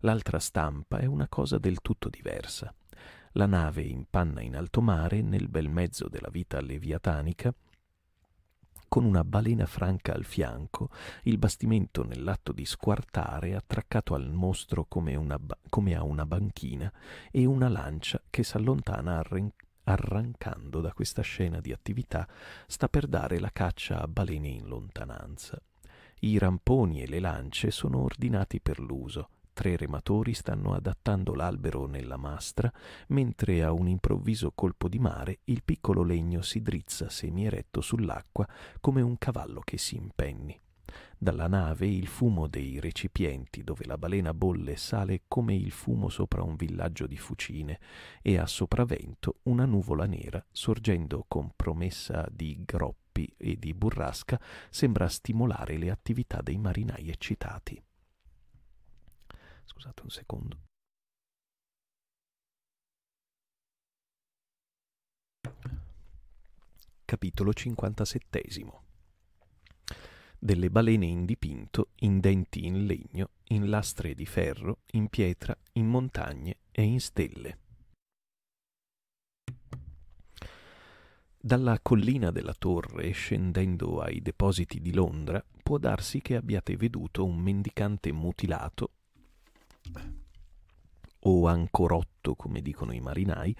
[0.00, 2.72] L'altra stampa è una cosa del tutto diversa.
[3.32, 7.52] La nave impanna in alto mare, nel bel mezzo della vita leviatanica,
[8.90, 10.90] con una balena franca al fianco,
[11.22, 16.92] il bastimento nell'atto di squartare attraccato al mostro come, una, come a una banchina
[17.30, 19.52] e una lancia che s'allontana arren-
[19.84, 22.26] arrancando da questa scena di attività
[22.66, 25.62] sta per dare la caccia a balene in lontananza.
[26.22, 29.28] I ramponi e le lance sono ordinati per l'uso,
[29.60, 32.72] tre rematori stanno adattando l'albero nella mastra,
[33.08, 38.48] mentre a un improvviso colpo di mare il piccolo legno si drizza semieretto sull'acqua
[38.80, 40.58] come un cavallo che si impenni.
[41.18, 46.42] Dalla nave il fumo dei recipienti dove la balena bolle sale come il fumo sopra
[46.42, 47.78] un villaggio di fucine
[48.22, 55.06] e a sopravvento una nuvola nera, sorgendo con promessa di groppi e di burrasca, sembra
[55.06, 57.78] stimolare le attività dei marinai eccitati.
[59.70, 60.60] Scusate un secondo.
[67.04, 68.42] Capitolo 57
[70.40, 75.86] Delle balene in dipinto, in denti in legno, in lastre di ferro, in pietra, in
[75.86, 77.58] montagne e in stelle.
[81.38, 87.38] Dalla collina della torre, scendendo ai depositi di Londra, può darsi che abbiate veduto un
[87.38, 88.94] mendicante mutilato
[91.20, 93.54] o ancorotto, come dicono i marinai,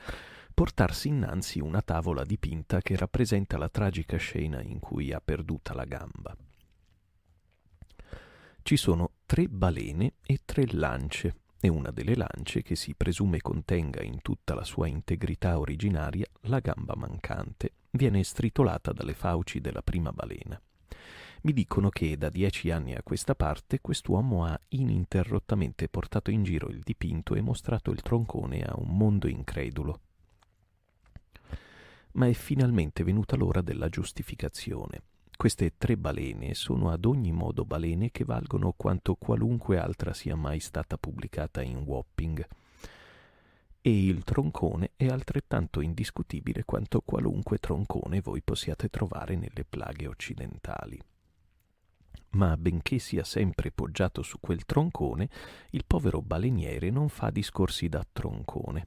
[0.55, 5.85] portarsi innanzi una tavola dipinta che rappresenta la tragica scena in cui ha perduta la
[5.85, 6.37] gamba.
[8.63, 14.03] Ci sono tre balene e tre lance, e una delle lance, che si presume contenga
[14.03, 20.13] in tutta la sua integrità originaria la gamba mancante, viene stritolata dalle fauci della prima
[20.13, 20.61] balena
[21.43, 26.69] mi dicono che da dieci anni a questa parte quest'uomo ha ininterrottamente portato in giro
[26.69, 30.01] il dipinto e mostrato il troncone a un mondo incredulo.
[32.13, 35.03] Ma è finalmente venuta l'ora della giustificazione.
[35.35, 40.61] Queste tre balene sono ad ogni modo balene che valgono quanto qualunque altra sia mai
[40.61, 42.47] stata pubblicata in Wapping.
[43.83, 51.01] e il troncone è altrettanto indiscutibile quanto qualunque troncone voi possiate trovare nelle plaghe occidentali.
[52.31, 55.29] Ma benché sia sempre poggiato su quel troncone,
[55.71, 58.87] il povero baleniere non fa discorsi da troncone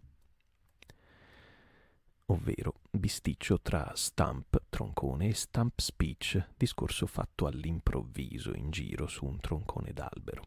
[2.34, 9.40] ovvero bisticcio tra stump, troncone, e stump speech, discorso fatto all'improvviso in giro su un
[9.40, 10.44] troncone d'albero.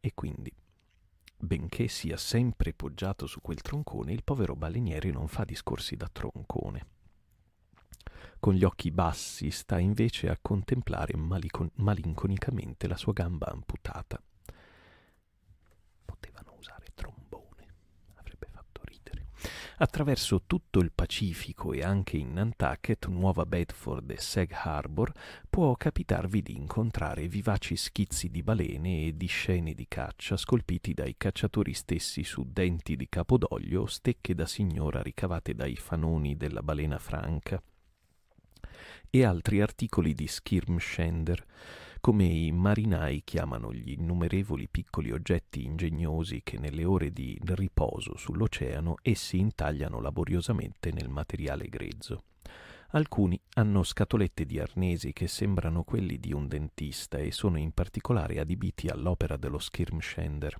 [0.00, 0.52] E quindi,
[1.36, 6.96] benché sia sempre poggiato su quel troncone, il povero baleniere non fa discorsi da troncone.
[8.40, 14.22] Con gli occhi bassi sta invece a contemplare malicon- malinconicamente la sua gamba amputata.
[16.04, 17.74] Potevano usare trombone,
[18.14, 19.26] avrebbe fatto ridere.
[19.78, 25.12] Attraverso tutto il Pacifico e anche in Nantucket, Nuova Bedford e Sag Harbor
[25.50, 31.16] può capitarvi di incontrare vivaci schizzi di balene e di scene di caccia scolpiti dai
[31.16, 36.98] cacciatori stessi su denti di capodoglio o stecche da signora ricavate dai fanoni della balena
[36.98, 37.60] franca
[39.10, 41.44] e altri articoli di Skirmshender
[42.00, 48.96] come i marinai chiamano gli innumerevoli piccoli oggetti ingegnosi che nelle ore di riposo sull'oceano
[49.02, 52.22] essi intagliano laboriosamente nel materiale grezzo.
[52.92, 58.38] Alcuni hanno scatolette di arnesi che sembrano quelli di un dentista e sono in particolare
[58.38, 60.58] adibiti all'opera dello Skirmshender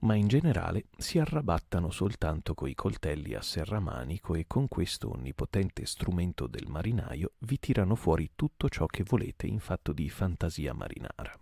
[0.00, 6.46] ma in generale si arrabattano soltanto coi coltelli a serramanico e con questo onnipotente strumento
[6.46, 11.38] del marinaio vi tirano fuori tutto ciò che volete in fatto di fantasia marinara.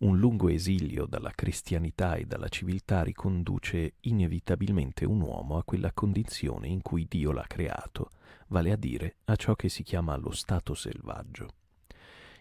[0.00, 6.66] Un lungo esilio dalla cristianità e dalla civiltà riconduce inevitabilmente un uomo a quella condizione
[6.66, 8.10] in cui Dio l'ha creato,
[8.48, 11.61] vale a dire a ciò che si chiama lo stato selvaggio.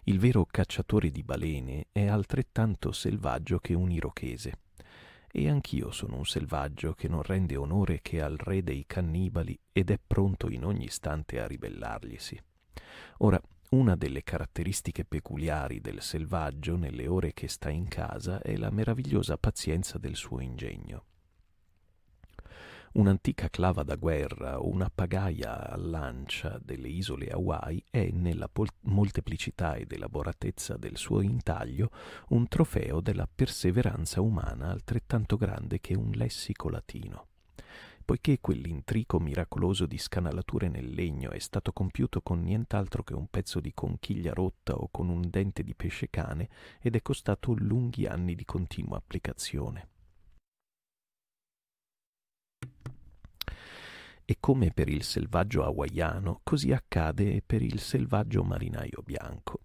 [0.05, 4.59] Il vero cacciatore di balene è altrettanto selvaggio che un irochese.
[5.31, 9.91] E anch'io sono un selvaggio che non rende onore che al re dei cannibali ed
[9.91, 12.41] è pronto in ogni istante a ribellarglisi.
[13.19, 18.71] Ora, una delle caratteristiche peculiari del selvaggio nelle ore che sta in casa è la
[18.71, 21.05] meravigliosa pazienza del suo ingegno
[22.93, 28.67] un'antica clava da guerra o una pagaia a lancia delle isole Hawaii è, nella pol-
[28.81, 31.91] molteplicità ed elaboratezza del suo intaglio,
[32.29, 37.27] un trofeo della perseveranza umana altrettanto grande che un lessico latino.
[38.03, 43.61] Poiché quell'intrico miracoloso di scanalature nel legno è stato compiuto con nient'altro che un pezzo
[43.61, 46.49] di conchiglia rotta o con un dente di pesce cane
[46.81, 49.90] ed è costato lunghi anni di continua applicazione.
[54.31, 59.59] E come per il selvaggio hawaiano, così accade per il selvaggio marinaio bianco.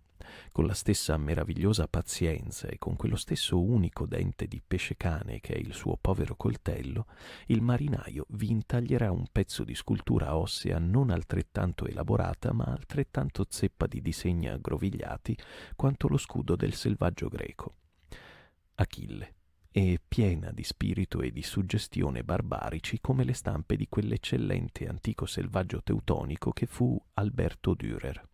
[0.50, 5.54] Con la stessa meravigliosa pazienza e con quello stesso unico dente di pesce cane che
[5.54, 7.06] è il suo povero coltello,
[7.46, 13.86] il marinaio vi intaglierà un pezzo di scultura ossea non altrettanto elaborata, ma altrettanto zeppa
[13.86, 15.38] di disegni aggrovigliati
[15.76, 17.74] quanto lo scudo del selvaggio greco.
[18.74, 19.35] Achille
[19.78, 25.82] e piena di spirito e di suggestione barbarici come le stampe di quell'eccellente antico selvaggio
[25.82, 28.26] teutonico che fu Alberto Dürer.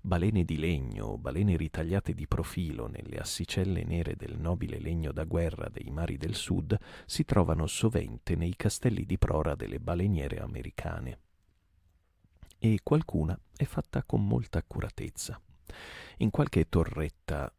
[0.00, 5.68] Balene di legno, balene ritagliate di profilo nelle assicelle nere del nobile legno da guerra
[5.68, 6.76] dei mari del sud
[7.06, 11.18] si trovano sovente nei castelli di prora delle baleniere americane.
[12.58, 15.40] E qualcuna è fatta con molta accuratezza.
[16.16, 17.54] In qualche torretta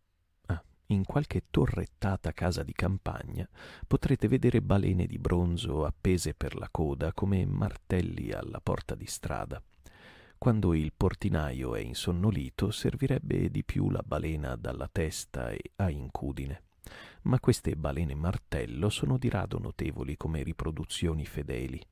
[0.88, 3.48] in qualche torrettata casa di campagna
[3.88, 9.62] potrete vedere balene di bronzo appese per la coda come martelli alla porta di strada.
[10.38, 16.64] Quando il portinaio è insonnolito servirebbe di più la balena dalla testa e a incudine.
[17.24, 21.84] Ma queste balene martello sono di rado notevoli come riproduzioni fedeli.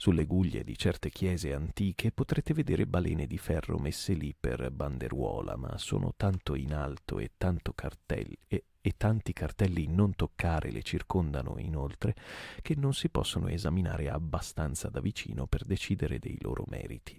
[0.00, 5.56] Sulle guglie di certe chiese antiche potrete vedere balene di ferro messe lì per banderuola,
[5.56, 10.80] ma sono tanto in alto e, tanto cartelli, e, e tanti cartelli non toccare le
[10.80, 12.14] circondano inoltre
[12.62, 17.18] che non si possono esaminare abbastanza da vicino per decidere dei loro meriti.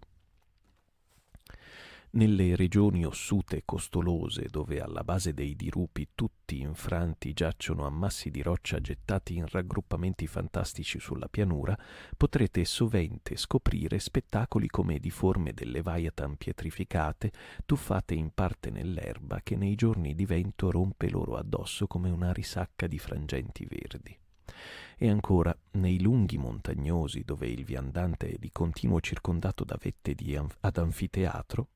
[2.13, 8.41] Nelle regioni ossute e costolose, dove alla base dei dirupi tutti infranti giacciono ammassi di
[8.41, 11.77] roccia gettati in raggruppamenti fantastici sulla pianura,
[12.17, 17.31] potrete sovente scoprire spettacoli come di forme delle Leviathan pietrificate,
[17.65, 22.87] tuffate in parte nell'erba che nei giorni di vento rompe loro addosso come una risacca
[22.87, 24.19] di frangenti verdi.
[24.97, 30.37] E ancora, nei lunghi montagnosi dove il viandante è di continuo circondato da vette di,
[30.37, 31.67] ad anfiteatro,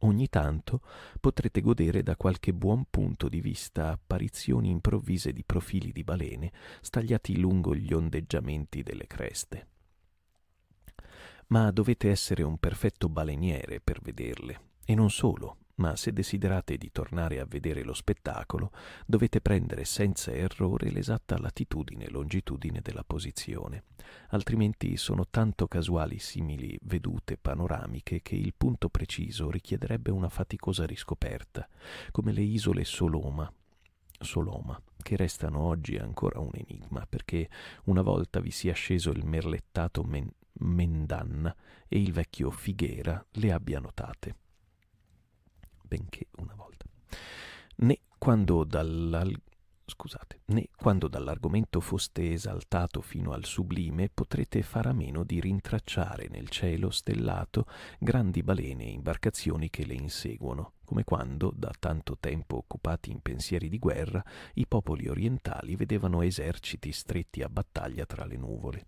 [0.00, 0.82] Ogni tanto
[1.20, 7.38] potrete godere da qualche buon punto di vista apparizioni improvvise di profili di balene stagliati
[7.38, 9.68] lungo gli ondeggiamenti delle creste.
[11.48, 16.90] Ma dovete essere un perfetto baleniere per vederle, e non solo, ma se desiderate di
[16.90, 18.70] tornare a vedere lo spettacolo,
[19.04, 23.84] dovete prendere senza errore l'esatta latitudine e longitudine della posizione,
[24.28, 31.68] altrimenti sono tanto casuali simili vedute panoramiche che il punto preciso richiederebbe una faticosa riscoperta,
[32.10, 33.52] come le isole Soloma,
[34.18, 37.50] Soloma, che restano oggi ancora un enigma, perché
[37.84, 41.54] una volta vi sia sceso il merlettato Men- Mendanna
[41.86, 44.36] e il vecchio Figuera le abbia notate
[45.86, 46.84] benché una volta.
[47.76, 48.66] Né quando,
[49.84, 56.28] scusate, né quando dall'argomento foste esaltato fino al sublime potrete far a meno di rintracciare
[56.28, 57.66] nel cielo stellato
[57.98, 63.68] grandi balene e imbarcazioni che le inseguono, come quando, da tanto tempo occupati in pensieri
[63.68, 64.24] di guerra,
[64.54, 68.86] i popoli orientali vedevano eserciti stretti a battaglia tra le nuvole.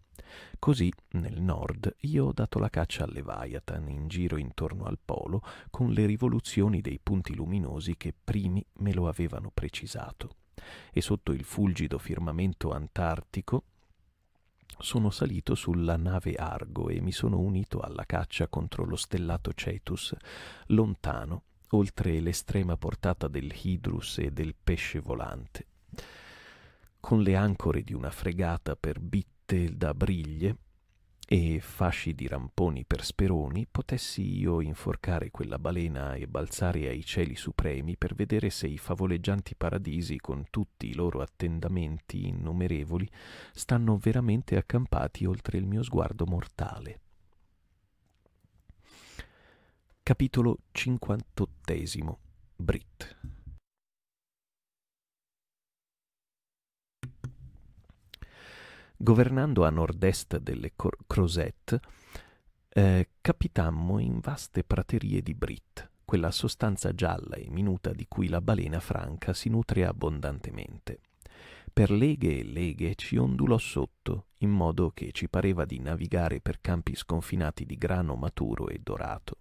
[0.58, 5.42] Così, nel nord, io ho dato la caccia al Leviathan in giro intorno al polo
[5.70, 10.36] con le rivoluzioni dei punti luminosi che primi me lo avevano precisato.
[10.92, 13.64] E sotto il fulgido firmamento antartico
[14.80, 20.14] sono salito sulla nave Argo e mi sono unito alla caccia contro lo stellato Cetus,
[20.66, 25.66] lontano, oltre l'estrema portata del Hydrus e del pesce volante.
[27.00, 30.56] Con le ancore di una fregata per bit da briglie
[31.26, 37.34] e fasci di ramponi per speroni, potessi io inforcare quella balena e balzare ai cieli
[37.34, 43.08] supremi per vedere se i favoleggianti paradisi, con tutti i loro attendamenti innumerevoli,
[43.52, 47.00] stanno veramente accampati oltre il mio sguardo mortale.
[50.02, 51.74] Capitolo 58
[52.56, 53.37] Brit
[59.00, 60.72] Governando a nord-est delle
[61.06, 61.80] Crozette,
[62.68, 68.40] eh, capitammo in vaste praterie di Brit, quella sostanza gialla e minuta di cui la
[68.40, 70.98] balena franca si nutre abbondantemente.
[71.72, 76.60] Per leghe e leghe ci ondulò sotto, in modo che ci pareva di navigare per
[76.60, 79.36] campi sconfinati di grano maturo e dorato.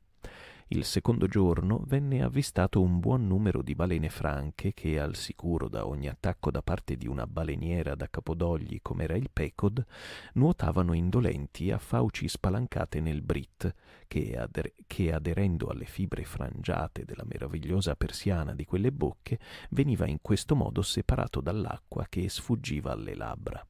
[0.69, 5.87] Il secondo giorno venne avvistato un buon numero di balene franche che, al sicuro da
[5.87, 9.81] ogni attacco da parte di una baleniera da capodogli come era il Pecod,
[10.33, 13.73] nuotavano indolenti a fauci spalancate nel Brit,
[14.07, 19.39] che, ader- che aderendo alle fibre frangiate della meravigliosa persiana di quelle bocche,
[19.69, 23.65] veniva in questo modo separato dall'acqua che sfuggiva alle labbra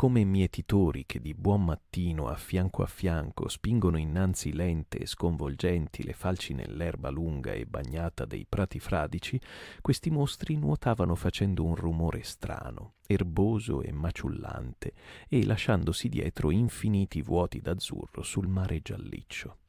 [0.00, 6.02] come mietitori che di buon mattino a fianco a fianco spingono innanzi lente e sconvolgenti
[6.04, 9.38] le falci nell'erba lunga e bagnata dei prati fradici,
[9.82, 14.94] questi mostri nuotavano facendo un rumore strano, erboso e maciullante,
[15.28, 19.59] e lasciandosi dietro infiniti vuoti d'azzurro sul mare gialliccio.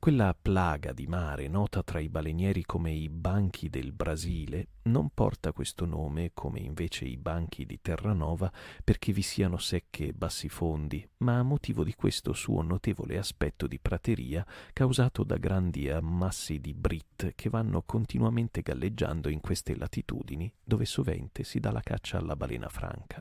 [0.00, 5.52] Quella plaga di mare, nota tra i balenieri come i banchi del Brasile, non porta
[5.52, 8.50] questo nome, come invece i banchi di Terranova,
[8.84, 13.66] perché vi siano secche e bassi fondi, ma a motivo di questo suo notevole aspetto
[13.66, 20.50] di prateria causato da grandi ammassi di brit che vanno continuamente galleggiando in queste latitudini,
[20.62, 23.20] dove sovente si dà la caccia alla balena franca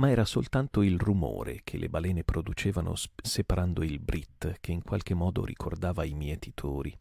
[0.00, 5.12] ma era soltanto il rumore che le balene producevano separando il brit, che in qualche
[5.12, 6.98] modo ricordava i mietitori.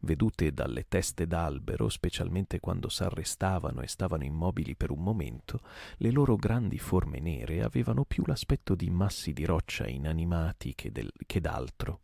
[0.00, 5.60] Vedute dalle teste d'albero, specialmente quando s'arrestavano e stavano immobili per un momento,
[5.98, 11.12] le loro grandi forme nere avevano più l'aspetto di massi di roccia inanimati che, del,
[11.26, 12.00] che d'altro.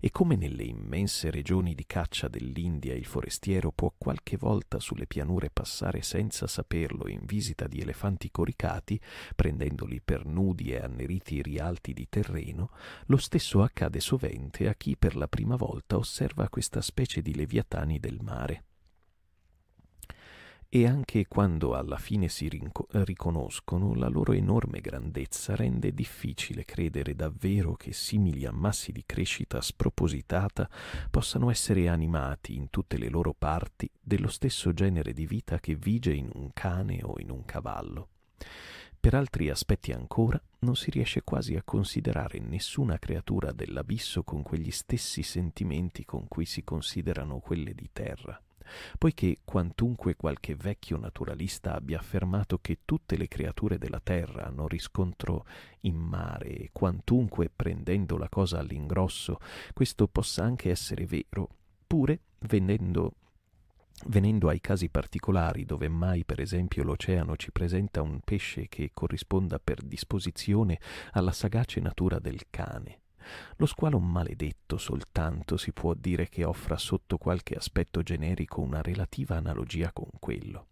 [0.00, 5.50] E come nelle immense regioni di caccia dell'India il forestiero può qualche volta sulle pianure
[5.50, 9.00] passare senza saperlo in visita di elefanti coricati,
[9.34, 12.70] prendendoli per nudi e anneriti rialti di terreno,
[13.06, 17.98] lo stesso accade sovente a chi per la prima volta osserva questa specie di leviatani
[17.98, 18.64] del mare
[20.68, 27.14] e anche quando alla fine si rinco- riconoscono, la loro enorme grandezza rende difficile credere
[27.14, 30.68] davvero che simili ammassi di crescita spropositata
[31.10, 36.14] possano essere animati in tutte le loro parti dello stesso genere di vita che vige
[36.14, 38.08] in un cane o in un cavallo.
[38.98, 44.70] Per altri aspetti ancora, non si riesce quasi a considerare nessuna creatura dell'abisso con quegli
[44.70, 48.40] stessi sentimenti con cui si considerano quelle di terra
[48.98, 55.44] poiché quantunque qualche vecchio naturalista abbia affermato che tutte le creature della terra hanno riscontro
[55.80, 59.38] in mare e quantunque prendendo la cosa all'ingrosso
[59.72, 61.48] questo possa anche essere vero,
[61.86, 63.14] pure venendo
[64.06, 69.58] Venendo ai casi particolari dove mai per esempio l'oceano ci presenta un pesce che corrisponda
[69.58, 70.80] per disposizione
[71.12, 73.00] alla sagace natura del cane,
[73.56, 79.36] lo squalo maledetto soltanto si può dire che offra sotto qualche aspetto generico una relativa
[79.36, 80.66] analogia con quello.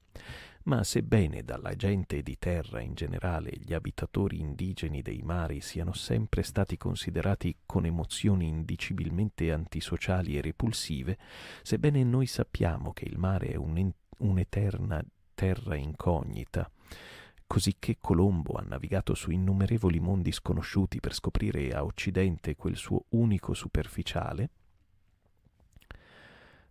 [0.62, 6.42] Ma sebbene dalla gente di terra in generale gli abitatori indigeni dei mari siano sempre
[6.42, 11.16] stati considerati con emozioni indicibilmente antisociali e repulsive,
[11.62, 15.02] sebbene noi sappiamo che il mare è un'eterna
[15.34, 16.70] terra incognita,
[17.46, 23.54] cosicché Colombo ha navigato su innumerevoli mondi sconosciuti per scoprire a Occidente quel suo unico
[23.54, 24.50] superficiale,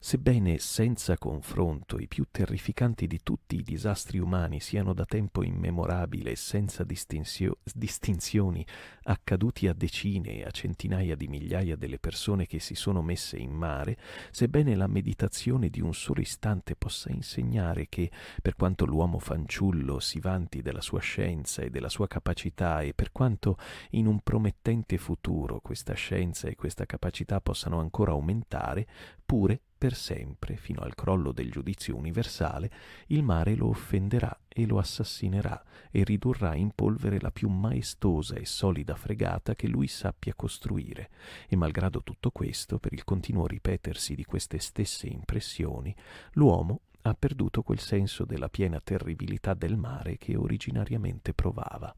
[0.02, 6.32] Sebbene senza confronto i più terrificanti di tutti i disastri umani siano da tempo immemorabile
[6.32, 8.66] e senza distinzioni
[9.04, 13.52] accaduti a decine e a centinaia di migliaia delle persone che si sono messe in
[13.52, 13.98] mare,
[14.32, 18.10] sebbene la meditazione di un solo istante possa insegnare che,
[18.42, 23.12] per quanto l'uomo fanciullo si vanti della sua scienza e della sua capacità e per
[23.12, 23.58] quanto
[23.92, 28.88] in un promettente futuro questa scienza e questa capacità possano ancora aumentare,
[29.26, 32.70] pure per sempre, fino al crollo del giudizio universale,
[33.08, 38.46] il mare lo offenderà e lo assassinerà e ridurrà in polvere la più maestosa e
[38.46, 41.10] solida fregata che lui sappia costruire.
[41.48, 45.96] E malgrado tutto questo, per il continuo ripetersi di queste stesse impressioni,
[46.34, 51.96] l'uomo ha perduto quel senso della piena terribilità del mare che originariamente provava.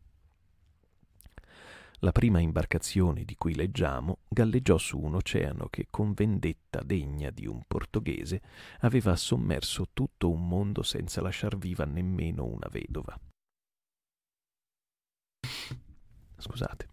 [2.03, 7.45] La prima imbarcazione di cui leggiamo galleggiò su un oceano che, con vendetta degna di
[7.45, 8.41] un portoghese,
[8.79, 13.15] aveva sommerso tutto un mondo senza lasciar viva nemmeno una vedova.
[16.37, 16.89] Scusate.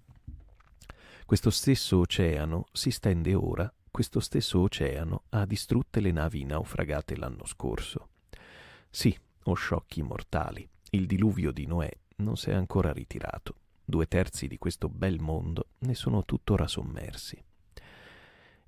[1.25, 7.47] Questo stesso oceano si stende ora, questo stesso oceano ha distrutte le navi naufragate l'anno
[7.47, 8.11] scorso.
[8.91, 13.58] Sì, o sciocchi mortali, il diluvio di Noè non si è ancora ritirato
[13.89, 17.43] due terzi di questo bel mondo ne sono tuttora sommersi.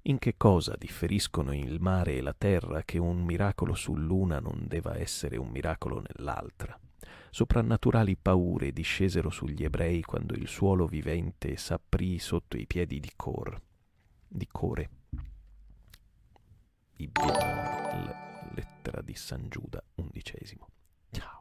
[0.04, 4.96] In che cosa differiscono il mare e la terra che un miracolo sull'una non deva
[4.96, 6.78] essere un miracolo nell'altra?
[7.28, 13.60] Soprannaturali paure discesero sugli ebrei quando il suolo vivente s'aprì sotto i piedi di Cor,
[14.26, 14.90] di Core.
[16.96, 20.66] Ibn, lettera di San Giuda, undicesimo.
[21.10, 21.40] Ciao.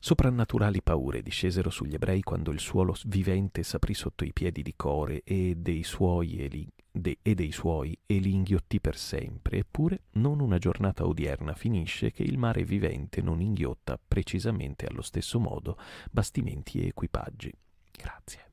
[0.00, 5.22] Soprannaturali paure discesero sugli ebrei quando il suolo vivente s'aprì sotto i piedi di Core
[5.24, 10.04] e dei suoi e li, de, e dei suoi e li inghiottì per sempre, eppure
[10.12, 15.76] non una giornata odierna finisce che il mare vivente non inghiotta precisamente allo stesso modo
[16.12, 17.52] bastimenti e equipaggi.
[17.90, 18.52] Grazie.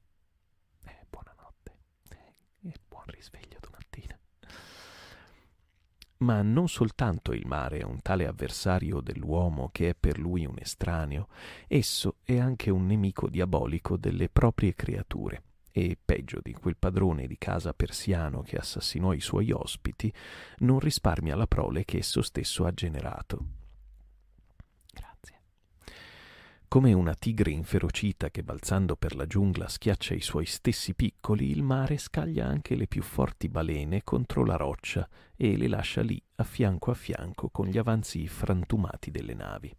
[0.83, 1.77] Eh, buonanotte.
[2.09, 3.44] Eh, e buon risveglio
[6.25, 10.55] ma non soltanto il mare è un tale avversario dell'uomo che è per lui un
[10.57, 11.27] estraneo,
[11.67, 17.37] esso è anche un nemico diabolico delle proprie creature e peggio di quel padrone di
[17.37, 20.11] casa persiano che assassinò i suoi ospiti,
[20.59, 23.64] non risparmia la prole che esso stesso ha generato.
[26.67, 31.63] Come una tigre inferocita che balzando per la giungla schiaccia i suoi stessi piccoli, il
[31.63, 36.43] mare scaglia anche le più forti balene contro la roccia e le lascia lì a
[36.43, 39.73] fianco a fianco con gli avanzi frantumati delle navi.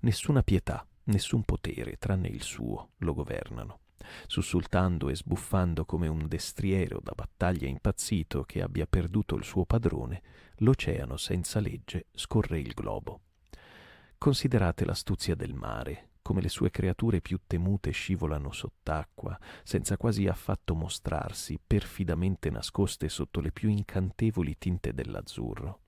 [0.00, 3.80] Nessuna pietà, nessun potere, tranne il suo, lo governano.
[4.26, 10.22] Sussultando e sbuffando come un destriero da battaglia impazzito che abbia perduto il suo padrone,
[10.58, 13.20] l'oceano senza legge scorre il globo.
[14.18, 20.74] Considerate l'astuzia del mare, come le sue creature più temute scivolano sott'acqua, senza quasi affatto
[20.74, 25.82] mostrarsi, perfidamente nascoste sotto le più incantevoli tinte dell'azzurro.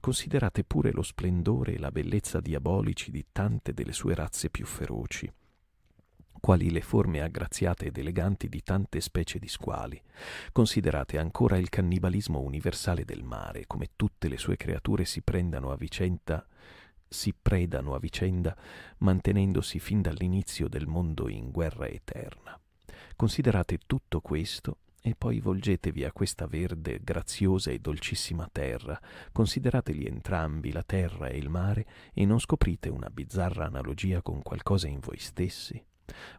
[0.00, 5.32] Considerate pure lo splendore e la bellezza diabolici di tante delle sue razze più feroci
[6.40, 9.98] quali le forme aggraziate ed eleganti di tante specie di squali.
[10.52, 15.76] Considerate ancora il cannibalismo universale del mare, come tutte le sue creature si prendano a
[15.76, 16.46] vicenda
[17.14, 18.54] si predano a vicenda,
[18.98, 22.58] mantenendosi fin dall'inizio del mondo in guerra eterna.
[23.16, 29.00] Considerate tutto questo e poi volgetevi a questa verde, graziosa e dolcissima terra,
[29.32, 34.88] considerateli entrambi, la terra e il mare, e non scoprite una bizzarra analogia con qualcosa
[34.88, 35.82] in voi stessi?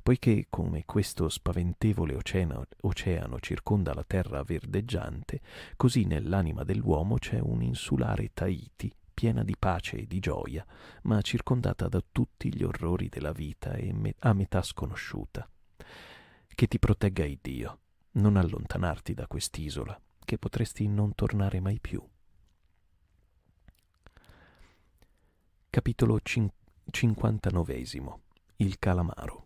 [0.03, 5.41] poiché come questo spaventevole oceano, oceano circonda la terra verdeggiante,
[5.75, 10.63] così nell'anima dell'uomo c'è un'insulare Tahiti piena di pace e di gioia,
[11.03, 15.49] ma circondata da tutti gli orrori della vita e me- a metà sconosciuta.
[16.47, 17.79] Che ti protegga il Dio,
[18.11, 22.05] non allontanarti da quest'isola, che potresti non tornare mai più.
[25.69, 27.83] Capitolo 59
[28.57, 29.45] Il calamaro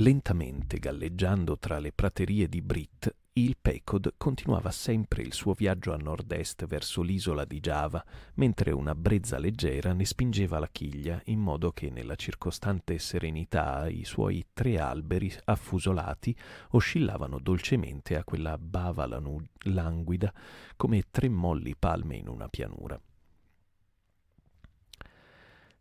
[0.00, 5.96] Lentamente galleggiando tra le praterie di Brit, il Pecod continuava sempre il suo viaggio a
[5.96, 11.70] nord-est verso l'isola di Giava, mentre una brezza leggera ne spingeva la chiglia, in modo
[11.70, 16.36] che nella circostante serenità i suoi tre alberi affusolati
[16.70, 20.34] oscillavano dolcemente a quella bava languida
[20.74, 23.00] come tre molli palme in una pianura.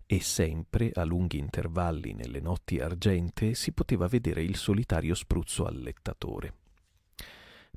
[0.05, 6.65] E sempre, a lunghi intervalli nelle notti argentee, si poteva vedere il solitario spruzzo allettatore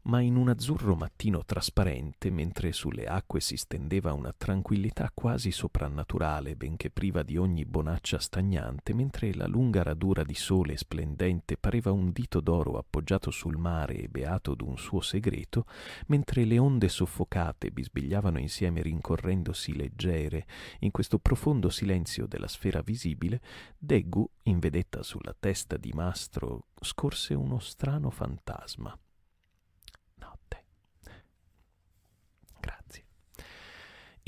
[0.03, 6.57] ma in un azzurro mattino trasparente, mentre sulle acque si stendeva una tranquillità quasi soprannaturale,
[6.57, 12.13] benché priva di ogni bonaccia stagnante, mentre la lunga radura di sole splendente pareva un
[12.13, 15.67] dito d'oro appoggiato sul mare e beato d'un suo segreto,
[16.07, 20.47] mentre le onde soffocate bisbigliavano insieme rincorrendosi leggere
[20.81, 23.41] in questo profondo silenzio della sfera visibile,
[23.77, 28.97] Deggu, in vedetta sulla testa di mastro, scorse uno strano fantasma.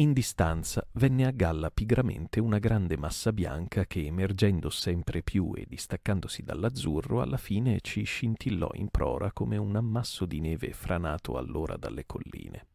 [0.02, 5.66] In distanza venne a galla pigramente una grande massa bianca che, emergendo sempre più e
[5.68, 11.76] distaccandosi dall'azzurro, alla fine ci scintillò in prora come un ammasso di neve franato allora
[11.76, 12.66] dalle colline.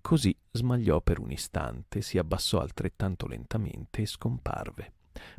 [0.00, 4.92] Così smagliò per un istante, si abbassò altrettanto lentamente e scomparve.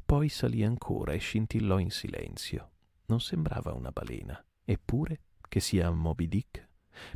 [0.06, 2.72] Poi salì ancora e scintillò in silenzio.
[3.06, 4.40] Non sembrava una balena.
[4.64, 6.68] Eppure, che sia Moby Dick?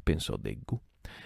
[0.02, 0.82] pensò Deggu.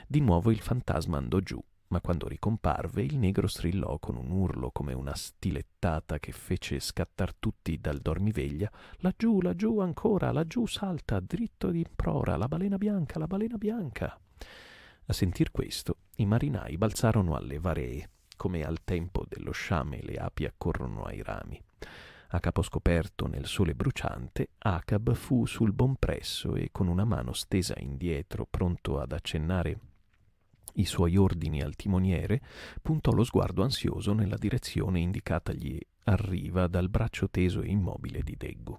[0.08, 4.72] Di nuovo il fantasma andò giù ma quando ricomparve il negro strillò con un urlo
[4.72, 11.70] come una stilettata che fece scattar tutti dal dormiveglia laggiù, laggiù ancora, laggiù salta, dritto
[11.70, 14.20] di prora, la balena bianca, la balena bianca.
[15.10, 20.46] A sentir questo, i marinai balzarono alle varee, come al tempo dello sciame le api
[20.46, 21.62] accorrono ai rami.
[22.30, 27.32] A capo scoperto nel sole bruciante, Acab fu sul bon presso e con una mano
[27.32, 29.80] stesa indietro, pronto ad accennare
[30.74, 32.42] i suoi ordini al timoniere,
[32.82, 38.36] puntò lo sguardo ansioso nella direzione indicatagli a riva dal braccio teso e immobile di
[38.38, 38.78] Deggu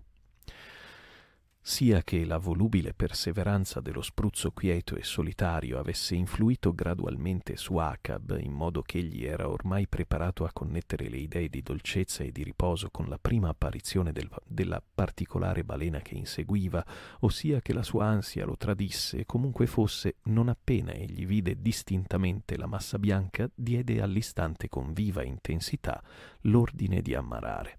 [1.69, 8.39] sia che la volubile perseveranza dello spruzzo quieto e solitario avesse influito gradualmente su Acab
[8.41, 12.43] in modo che egli era ormai preparato a connettere le idee di dolcezza e di
[12.43, 16.83] riposo con la prima apparizione del, della particolare balena che inseguiva,
[17.21, 22.67] ossia che la sua ansia lo tradisse, comunque fosse, non appena egli vide distintamente la
[22.67, 26.03] massa bianca, diede all'istante con viva intensità
[26.41, 27.79] l'ordine di ammarare,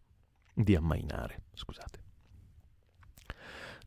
[0.54, 2.09] di ammainare, scusate.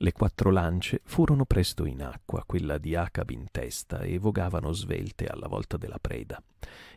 [0.03, 5.27] Le quattro lance furono presto in acqua, quella di Acab in testa, e vogavano svelte
[5.27, 6.43] alla volta della preda,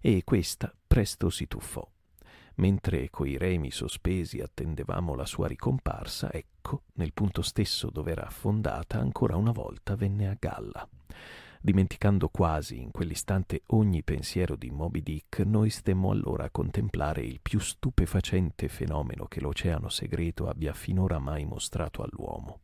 [0.02, 1.88] e questa presto si tuffò.
[2.56, 8.98] Mentre coi remi sospesi attendevamo la sua ricomparsa, ecco, nel punto stesso dove era affondata,
[8.98, 10.90] ancora una volta venne a galla.
[11.62, 17.40] Dimenticando quasi in quell'istante ogni pensiero di Moby Dick, noi stemmo allora a contemplare il
[17.40, 22.62] più stupefacente fenomeno che l'oceano segreto abbia finora mai mostrato all'uomo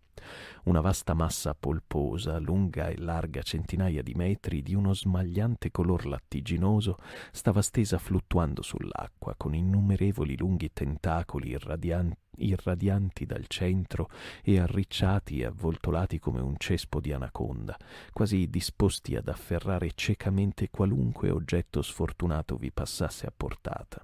[0.63, 6.97] una vasta massa polposa, lunga e larga centinaia di metri, di uno smagliante color lattiginoso,
[7.31, 14.09] stava stesa fluttuando sull'acqua, con innumerevoli lunghi tentacoli irradianti irradianti dal centro
[14.41, 17.77] e arricciati e avvoltolati come un cespo di anaconda,
[18.11, 24.03] quasi disposti ad afferrare ciecamente qualunque oggetto sfortunato vi passasse a portata.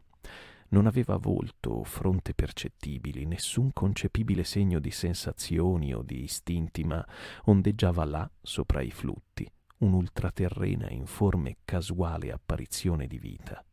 [0.70, 7.06] Non aveva volto o fronte percettibili, nessun concepibile segno di sensazioni o di istinti, ma
[7.46, 13.64] ondeggiava là sopra i flutti, un'ultraterrena informe casuale apparizione di vita.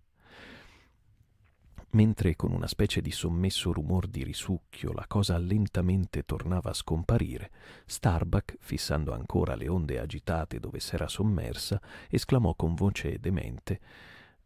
[1.90, 7.51] Mentre con una specie di sommesso rumor di risucchio la cosa lentamente tornava a scomparire,
[7.86, 13.80] Starbuck, fissando ancora le onde agitate dove s'era sommersa, esclamò con voce demente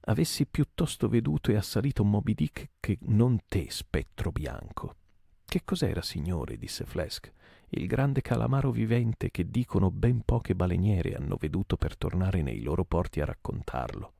[0.09, 4.97] avessi piuttosto veduto e assalito Moby Dick che non te, spettro bianco.
[5.45, 6.59] Che cos'era, signore?
[6.59, 7.33] disse Flesk.
[7.71, 12.85] Il grande calamaro vivente che dicono ben poche baleniere hanno veduto per tornare nei loro
[12.85, 14.15] porti a raccontarlo.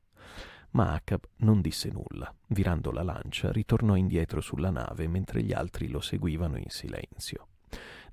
[0.71, 2.31] Ma Acab non disse nulla.
[2.47, 7.48] Virando la lancia, ritornò indietro sulla nave mentre gli altri lo seguivano in silenzio.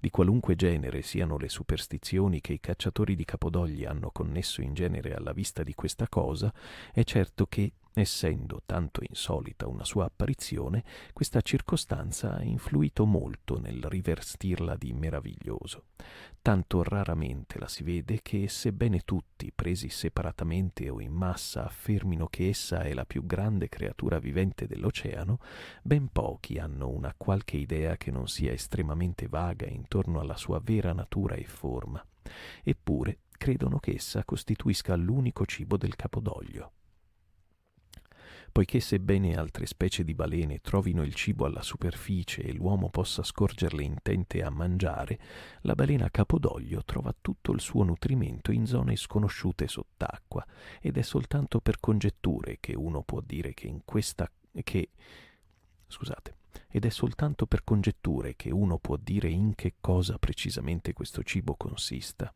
[0.06, 5.14] Di qualunque genere siano le superstizioni che i cacciatori di capodogli hanno connesso in genere
[5.14, 6.54] alla vista di questa cosa,
[6.92, 10.84] è certo che Essendo tanto insolita una sua apparizione,
[11.14, 15.84] questa circostanza ha influito molto nel rivestirla di meraviglioso.
[16.42, 22.50] Tanto raramente la si vede che, sebbene tutti, presi separatamente o in massa, affermino che
[22.50, 25.38] essa è la più grande creatura vivente dell'oceano,
[25.80, 30.92] ben pochi hanno una qualche idea che non sia estremamente vaga intorno alla sua vera
[30.92, 32.04] natura e forma.
[32.62, 36.72] Eppure credono che essa costituisca l'unico cibo del capodoglio
[38.56, 43.82] poiché sebbene altre specie di balene trovino il cibo alla superficie e l'uomo possa scorgerle
[43.82, 45.18] intente a mangiare,
[45.60, 50.42] la balena capodoglio trova tutto il suo nutrimento in zone sconosciute sott'acqua
[50.80, 54.26] ed è soltanto per congetture che uno può dire che in questa
[54.64, 54.88] che
[55.86, 56.36] scusate
[56.70, 61.56] ed è soltanto per congetture che uno può dire in che cosa precisamente questo cibo
[61.56, 62.32] consista.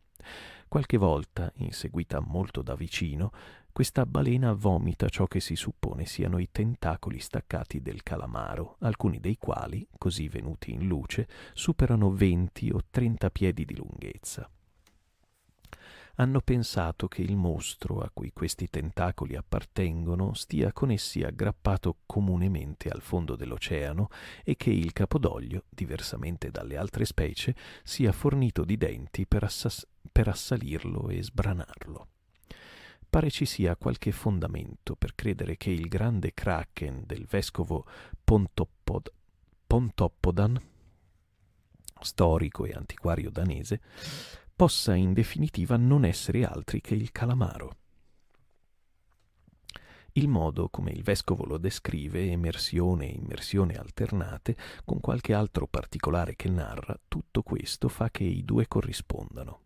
[0.69, 3.33] Qualche volta, inseguita molto da vicino,
[3.73, 9.37] questa balena vomita ciò che si suppone siano i tentacoli staccati del calamaro, alcuni dei
[9.37, 14.51] quali, così venuti in luce, superano 20 o 30 piedi di lunghezza.
[16.17, 22.91] Hanno pensato che il mostro a cui questi tentacoli appartengono stia con essi aggrappato comunemente
[22.91, 24.09] al fondo dell'oceano
[24.45, 30.29] e che il capodoglio, diversamente dalle altre specie, sia fornito di denti per, assas- per
[30.29, 32.10] assalirlo e sbranarlo
[33.11, 37.85] pare ci sia qualche fondamento per credere che il grande kraken del vescovo
[38.23, 39.13] Pontoppod,
[39.67, 40.61] Pontoppodan,
[42.01, 43.81] storico e antiquario danese,
[44.55, 47.77] possa in definitiva non essere altri che il calamaro.
[50.13, 56.37] Il modo come il vescovo lo descrive, emersione e immersione alternate, con qualche altro particolare
[56.37, 59.63] che narra, tutto questo fa che i due corrispondano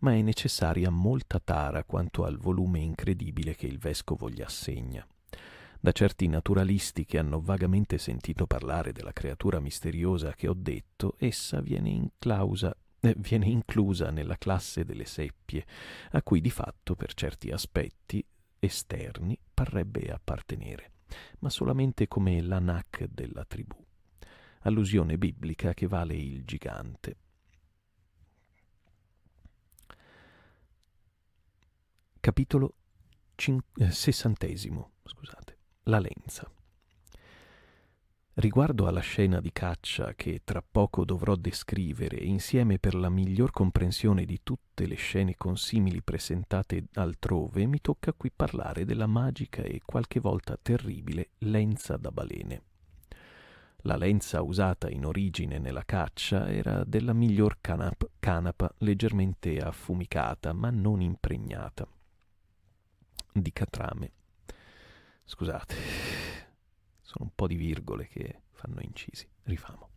[0.00, 5.06] ma è necessaria molta tara quanto al volume incredibile che il vescovo gli assegna.
[5.80, 11.60] Da certi naturalisti che hanno vagamente sentito parlare della creatura misteriosa che ho detto, essa
[11.60, 15.66] viene, inclausa, eh, viene inclusa nella classe delle seppie,
[16.12, 18.24] a cui di fatto per certi aspetti
[18.58, 20.92] esterni parrebbe appartenere,
[21.40, 23.76] ma solamente come l'Anak della tribù.
[24.60, 27.16] Allusione biblica che vale il gigante.
[32.24, 32.76] Capitolo
[33.36, 36.50] eh, sessantesimo, scusate, la lenza.
[38.32, 44.24] Riguardo alla scena di caccia che tra poco dovrò descrivere insieme per la miglior comprensione
[44.24, 50.18] di tutte le scene consimili presentate altrove, mi tocca qui parlare della magica e qualche
[50.18, 52.62] volta terribile lenza da balene.
[53.82, 60.70] La lenza usata in origine nella caccia era della miglior canap- canapa leggermente affumicata ma
[60.70, 61.86] non impregnata
[63.40, 64.12] di catrame.
[65.24, 65.74] Scusate,
[67.02, 69.28] sono un po' di virgole che fanno incisi.
[69.42, 69.88] Rifamo.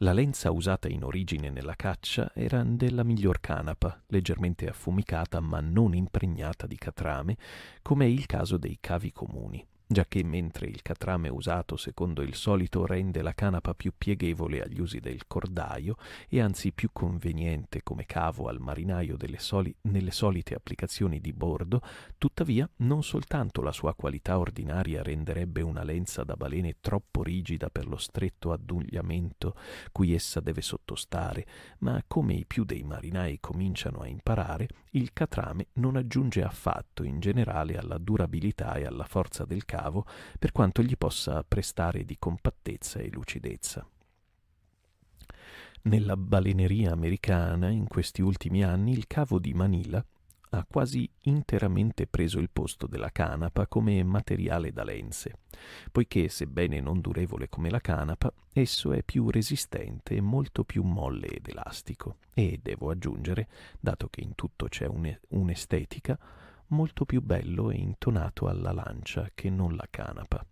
[0.00, 5.94] La lenza usata in origine nella caccia era della miglior canapa, leggermente affumicata ma non
[5.94, 7.36] impregnata di catrame,
[7.82, 12.84] come è il caso dei cavi comuni giacché mentre il catrame usato secondo il solito
[12.86, 15.96] rende la canapa più pieghevole agli usi del cordaio
[16.28, 21.80] e anzi più conveniente come cavo al marinaio soli- nelle solite applicazioni di bordo,
[22.18, 27.86] tuttavia non soltanto la sua qualità ordinaria renderebbe una lenza da balene troppo rigida per
[27.86, 29.54] lo stretto addugliamento
[29.92, 31.46] cui essa deve sottostare,
[31.78, 37.20] ma come i più dei marinai cominciano a imparare, il catrame non aggiunge affatto in
[37.20, 40.06] generale alla durabilità e alla forza del cavo cavo
[40.38, 43.86] per quanto gli possa prestare di compattezza e lucidezza.
[45.82, 50.04] Nella baleneria americana in questi ultimi anni il cavo di Manila
[50.50, 55.40] ha quasi interamente preso il posto della canapa come materiale da lenze,
[55.92, 61.26] poiché, sebbene non durevole come la canapa, esso è più resistente e molto più molle
[61.26, 63.48] ed elastico, e, devo aggiungere,
[63.78, 64.88] dato che in tutto c'è
[65.28, 66.18] un'estetica,
[66.68, 70.44] molto più bello e intonato alla lancia che non la canapa.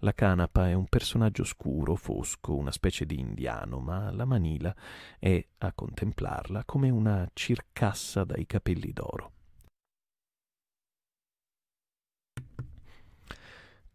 [0.00, 4.74] La canapa è un personaggio scuro, fosco, una specie di indiano, ma la manila
[5.18, 9.32] è, a contemplarla, come una circassa dai capelli d'oro.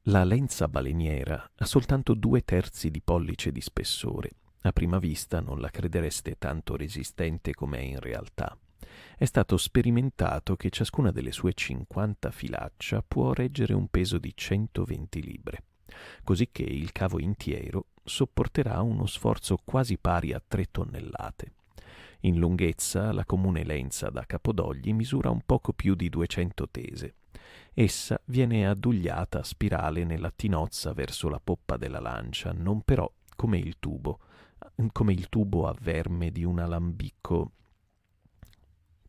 [0.06, 4.32] La lenza baleniera ha soltanto due terzi di pollice di spessore.
[4.62, 8.58] A prima vista non la credereste tanto resistente come è in realtà.
[9.18, 15.22] È stato sperimentato che ciascuna delle sue 50 filaccia può reggere un peso di 120
[15.22, 15.64] libbre,
[16.24, 21.52] cosicché il cavo intiero sopporterà uno sforzo quasi pari a 3 tonnellate.
[22.22, 27.16] In lunghezza la comune lenza da Capodogli misura un poco più di 200 tese.
[27.74, 33.58] Essa viene addugliata a spirale nella tinozza verso la poppa della lancia, non però come
[33.58, 34.20] il tubo,
[34.92, 37.52] come il tubo a verme di un alambicco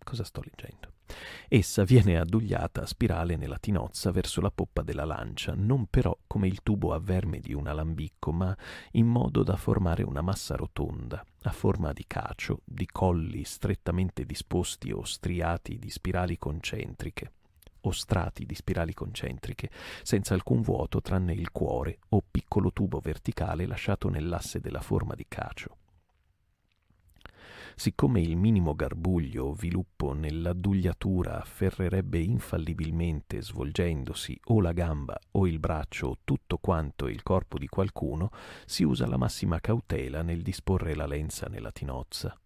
[0.02, 0.92] Cosa sto leggendo?
[1.48, 6.48] Essa viene addugliata a spirale nella tinozza verso la poppa della lancia, non però come
[6.48, 8.56] il tubo a verme di un alambicco, ma
[8.92, 14.90] in modo da formare una massa rotonda, a forma di cacio, di colli strettamente disposti
[14.90, 17.32] o striati di spirali concentriche
[17.84, 19.68] o strati di spirali concentriche,
[20.02, 25.26] senza alcun vuoto tranne il cuore o piccolo tubo verticale lasciato nell'asse della forma di
[25.26, 25.78] cacio
[27.76, 35.58] siccome il minimo garbuglio o viluppo nell'addugliatura afferrerebbe infallibilmente svolgendosi o la gamba o il
[35.58, 38.30] braccio o tutto quanto il corpo di qualcuno,
[38.66, 42.36] si usa la massima cautela nel disporre la lenza nella tinozza.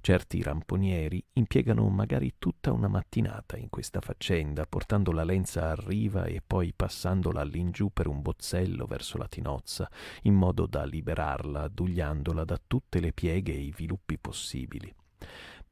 [0.00, 6.24] Certi ramponieri impiegano magari tutta una mattinata in questa faccenda, portando la lenza a riva
[6.24, 9.90] e poi passandola all'ingiù per un bozzello verso la tinozza,
[10.22, 14.92] in modo da liberarla, addugliandola da tutte le pieghe e i viluppi possibili.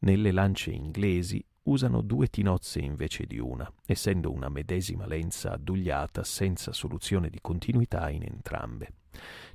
[0.01, 6.73] Nelle lance inglesi usano due tinozze invece di una, essendo una medesima lenza addugliata senza
[6.73, 8.93] soluzione di continuità in entrambe.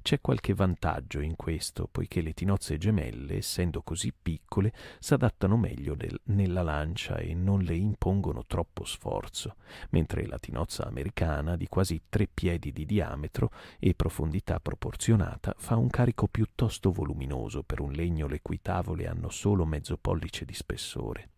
[0.02, 6.20] C'è qualche vantaggio in questo, poiché le tinozze gemelle, essendo così piccole, s'adattano meglio del,
[6.26, 9.56] nella lancia e non le impongono troppo sforzo,
[9.92, 15.90] mentre la tinozza americana, di quasi tre piedi di diametro e profondità proporzionata, fa un
[15.90, 21.30] carico piuttosto voluminoso per un legno le cui tavole hanno solo mezzo pollice di spessore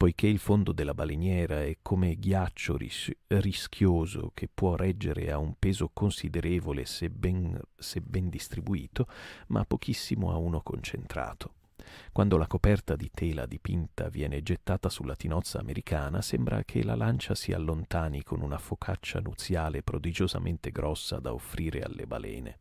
[0.00, 5.56] poiché il fondo della baleniera è come ghiaccio ris- rischioso che può reggere a un
[5.58, 9.06] peso considerevole se ben, se ben distribuito,
[9.48, 11.52] ma pochissimo a uno concentrato.
[12.12, 17.34] Quando la coperta di tela dipinta viene gettata sulla tinozza americana, sembra che la lancia
[17.34, 22.58] si allontani con una focaccia nuziale prodigiosamente grossa da offrire alle balene.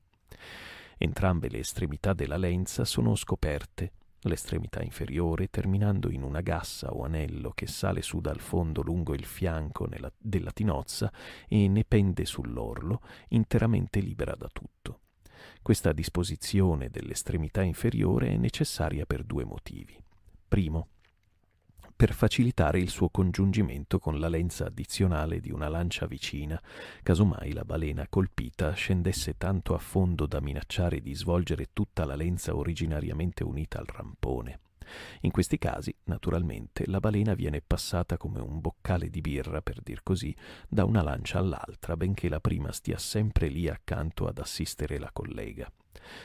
[0.98, 7.52] Entrambe le estremità della lenza sono scoperte L'estremità inferiore, terminando in una gassa o anello
[7.52, 11.12] che sale su dal fondo lungo il fianco nella, della tinozza
[11.48, 15.00] e ne pende sull'orlo, interamente libera da tutto.
[15.62, 19.98] Questa disposizione dell'estremità inferiore è necessaria per due motivi.
[20.48, 20.88] Primo,
[22.00, 26.58] per facilitare il suo congiungimento con la lenza addizionale di una lancia vicina,
[27.04, 32.56] casomai la balena colpita scendesse tanto a fondo da minacciare di svolgere tutta la lenza
[32.56, 34.62] originariamente unita al rampone.
[35.24, 40.00] In questi casi, naturalmente, la balena viene passata come un boccale di birra, per dir
[40.02, 40.34] così,
[40.70, 45.70] da una lancia all'altra, benché la prima stia sempre lì accanto ad assistere la collega.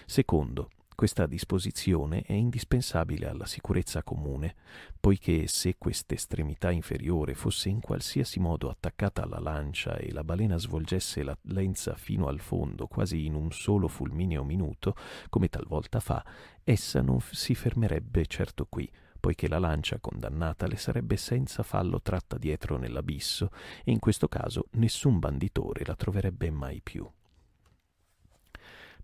[0.07, 4.55] Secondo, questa disposizione è indispensabile alla sicurezza comune,
[4.99, 11.23] poiché se quest'estremità inferiore fosse in qualsiasi modo attaccata alla lancia e la balena svolgesse
[11.23, 14.95] la lenza fino al fondo quasi in un solo fulmineo minuto,
[15.31, 16.25] come talvolta fa,
[16.63, 22.37] essa non si fermerebbe certo qui, poiché la lancia condannata le sarebbe senza fallo tratta
[22.37, 23.51] dietro nell'abisso
[23.83, 27.11] e in questo caso nessun banditore la troverebbe mai più.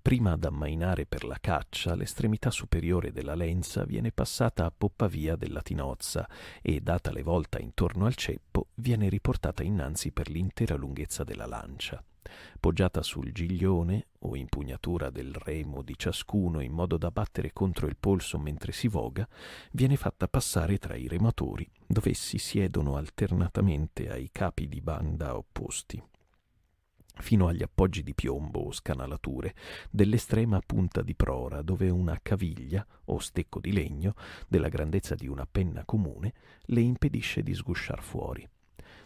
[0.03, 5.61] Prima d'ammainare per la caccia, l'estremità superiore della lenza viene passata a poppa via della
[5.61, 6.27] tinozza
[6.63, 12.03] e, data le volta intorno al ceppo, viene riportata innanzi per l'intera lunghezza della lancia.
[12.59, 17.97] Poggiata sul giglione o impugnatura del remo di ciascuno in modo da battere contro il
[18.01, 19.29] polso mentre si voga,
[19.73, 26.03] viene fatta passare tra i rematori, dove essi siedono alternatamente ai capi di banda opposti
[27.21, 29.55] fino agli appoggi di piombo o scanalature
[29.91, 34.15] dell'estrema punta di prora dove una caviglia o stecco di legno
[34.49, 36.33] della grandezza di una penna comune
[36.67, 38.49] le impedisce di sgusciar fuori.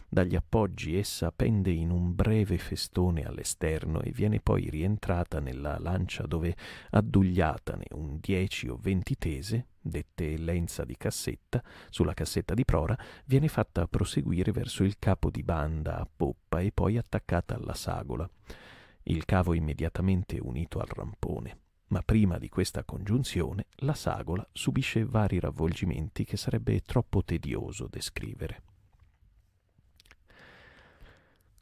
[0.07, 6.25] Dagli appoggi essa pende in un breve festone all'esterno e viene poi rientrata nella lancia
[6.25, 6.55] dove,
[6.91, 13.47] addugliatane un dieci o venti tese, dette lenza di cassetta, sulla cassetta di prora, viene
[13.47, 18.29] fatta proseguire verso il capo di banda a poppa e poi attaccata alla sagola.
[19.03, 21.59] Il cavo immediatamente unito al rampone.
[21.87, 28.74] Ma prima di questa congiunzione la sagola subisce vari ravvolgimenti che sarebbe troppo tedioso descrivere.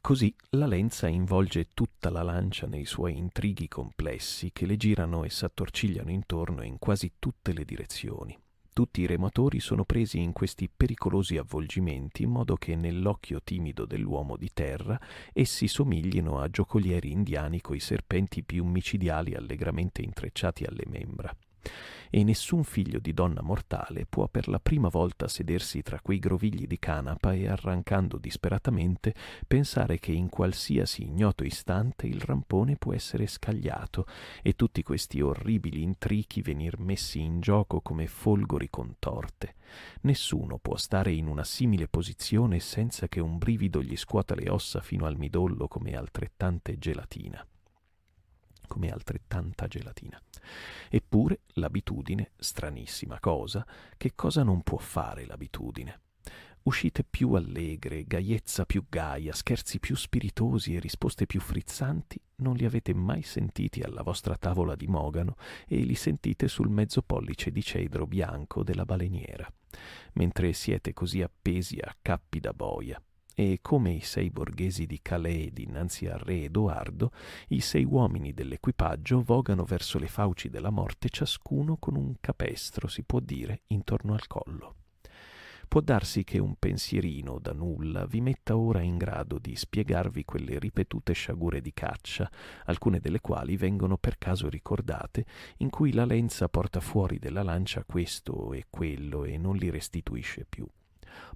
[0.04, 5.30] Così la lenza involge tutta la lancia nei suoi intrighi complessi che le girano e
[5.30, 8.38] s'attorcigliano intorno in quasi tutte le direzioni,
[8.74, 14.36] Tutti i rematori sono presi in questi pericolosi avvolgimenti in modo che nell'occhio timido dell'uomo
[14.36, 15.00] di terra
[15.32, 21.34] essi somiglino a giocolieri indiani coi serpenti più micidiali allegramente intrecciati alle membra
[22.10, 26.66] e nessun figlio di donna mortale può per la prima volta sedersi tra quei grovigli
[26.66, 29.14] di canapa e arrancando disperatamente
[29.46, 34.06] pensare che in qualsiasi ignoto istante il rampone può essere scagliato
[34.42, 39.56] e tutti questi orribili intrichi venir messi in gioco come folgori contorte.
[40.02, 44.80] Nessuno può stare in una simile posizione senza che un brivido gli scuota le ossa
[44.80, 47.44] fino al midollo come altrettante gelatina
[48.66, 50.20] come altrettanta gelatina.
[50.88, 56.00] Eppure l'abitudine, stranissima cosa, che cosa non può fare l'abitudine?
[56.64, 62.64] Uscite più allegre, gaiezza più gaia, scherzi più spiritosi e risposte più frizzanti non li
[62.64, 65.36] avete mai sentiti alla vostra tavola di mogano
[65.66, 69.46] e li sentite sul mezzo pollice di cedro bianco della baleniera,
[70.14, 73.00] mentre siete così appesi a cappi da boia,
[73.34, 77.10] e come i sei borghesi di Calais dinanzi al re Edoardo,
[77.48, 83.02] i sei uomini dell'equipaggio vogano verso le fauci della morte ciascuno con un capestro, si
[83.02, 84.76] può dire, intorno al collo.
[85.66, 90.58] Può darsi che un pensierino da nulla vi metta ora in grado di spiegarvi quelle
[90.60, 92.30] ripetute sciagure di caccia,
[92.66, 95.26] alcune delle quali vengono per caso ricordate,
[95.58, 100.46] in cui la lenza porta fuori della lancia questo e quello e non li restituisce
[100.48, 100.64] più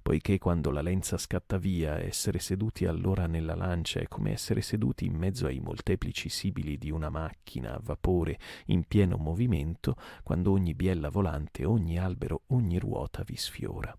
[0.01, 5.05] poiché quando la lenza scatta via, essere seduti allora nella lancia è come essere seduti
[5.05, 10.73] in mezzo ai molteplici sibili di una macchina a vapore in pieno movimento, quando ogni
[10.73, 13.95] biella volante, ogni albero, ogni ruota vi sfiora.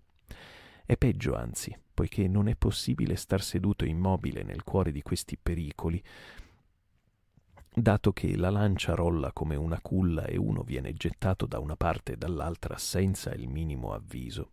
[0.85, 6.03] È peggio anzi, poiché non è possibile star seduto immobile nel cuore di questi pericoli,
[7.73, 12.13] dato che la lancia rolla come una culla e uno viene gettato da una parte
[12.13, 14.51] e dall'altra senza il minimo avviso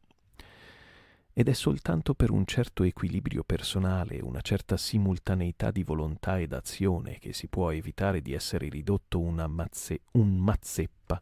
[1.40, 7.20] ed è soltanto per un certo equilibrio personale, una certa simultaneità di volontà ed azione
[7.20, 11.22] che si può evitare di essere ridotto mazze, un mazzeppa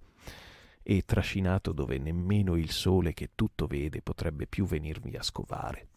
[0.81, 5.87] e trascinato dove nemmeno il sole che tutto vede potrebbe più venirvi a scovare.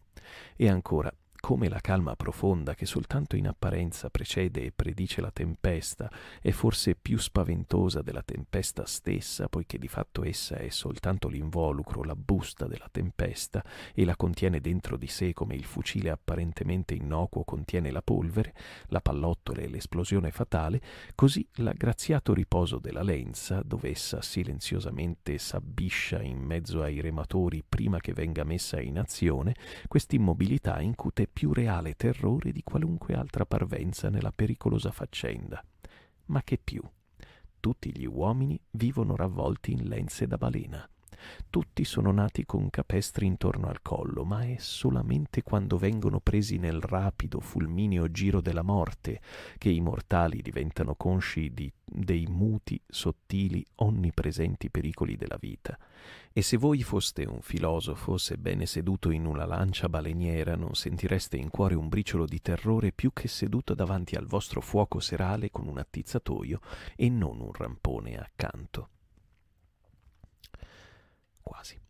[0.57, 6.11] E ancora, come la calma profonda che soltanto in apparenza precede e predice la tempesta
[6.41, 12.17] è forse più spaventosa della tempesta stessa, poiché di fatto essa è soltanto l'involucro, la
[12.17, 13.65] busta della tempesta
[13.95, 18.55] e la contiene dentro di sé come il fucile apparentemente innocuo contiene la polvere,
[18.89, 20.81] la pallottola e l'esplosione fatale,
[21.15, 28.13] così l'aggraziato riposo della lenza, dove essa silenziosamente s'abbiscia in mezzo ai rematori prima che
[28.13, 29.55] venga messa in azione,
[29.87, 35.65] quest'immobilità incute più reale terrore di qualunque altra parvenza nella pericolosa faccenda.
[36.27, 36.83] Ma che più?
[37.61, 40.89] Tutti gli uomini vivono ravvolti in lenze da balena.
[41.51, 46.81] Tutti sono nati con capestri intorno al collo, ma è solamente quando vengono presi nel
[46.81, 49.21] rapido, fulmineo giro della morte
[49.57, 55.79] che i mortali diventano consci di, dei muti, sottili, onnipresenti pericoli della vita.
[56.33, 61.51] E se voi foste un filosofo, sebbene seduto in una lancia baleniera, non sentireste in
[61.51, 65.79] cuore un briciolo di terrore più che seduto davanti al vostro fuoco serale con un
[65.79, 66.61] attizzatoio
[66.95, 68.91] e non un rampone accanto
[71.49, 71.81] quasi.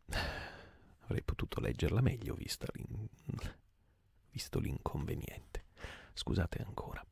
[1.01, 3.09] Avrei potuto leggerla meglio l'in...
[4.31, 5.65] visto l'inconveniente.
[6.13, 7.05] Scusate ancora.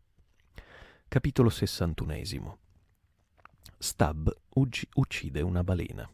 [1.08, 2.58] Capitolo 61.
[3.78, 4.32] Stab
[4.94, 6.08] uccide una balena.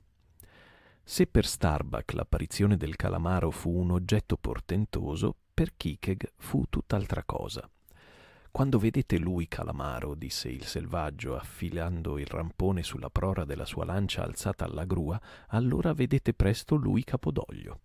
[1.05, 7.69] Se per Starbuck l'apparizione del calamaro fu un oggetto portentoso, per Kikeg fu tutt'altra cosa.
[8.53, 14.23] Quando vedete lui, Calamaro, disse il selvaggio, affilando il rampone sulla prora della sua lancia
[14.23, 17.81] alzata alla grua, allora vedete presto lui Capodoglio.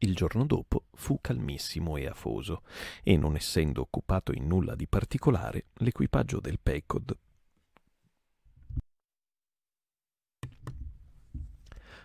[0.00, 2.62] Il giorno dopo fu calmissimo e afoso,
[3.02, 7.16] e non essendo occupato in nulla di particolare, l'equipaggio del Pecod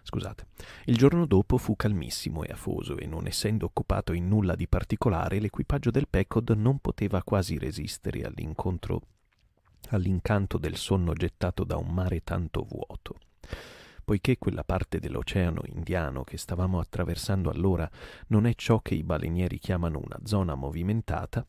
[0.04, 0.48] Scusate.
[0.86, 5.40] Il giorno dopo fu calmissimo e afoso e non essendo occupato in nulla di particolare,
[5.40, 9.02] l'equipaggio del Pecod non poteva quasi resistere all'incontro
[9.90, 13.18] all'incanto del sonno gettato da un mare tanto vuoto.
[14.04, 17.90] Poiché quella parte dell'oceano indiano che stavamo attraversando allora
[18.28, 21.46] non è ciò che i balenieri chiamano una zona movimentata,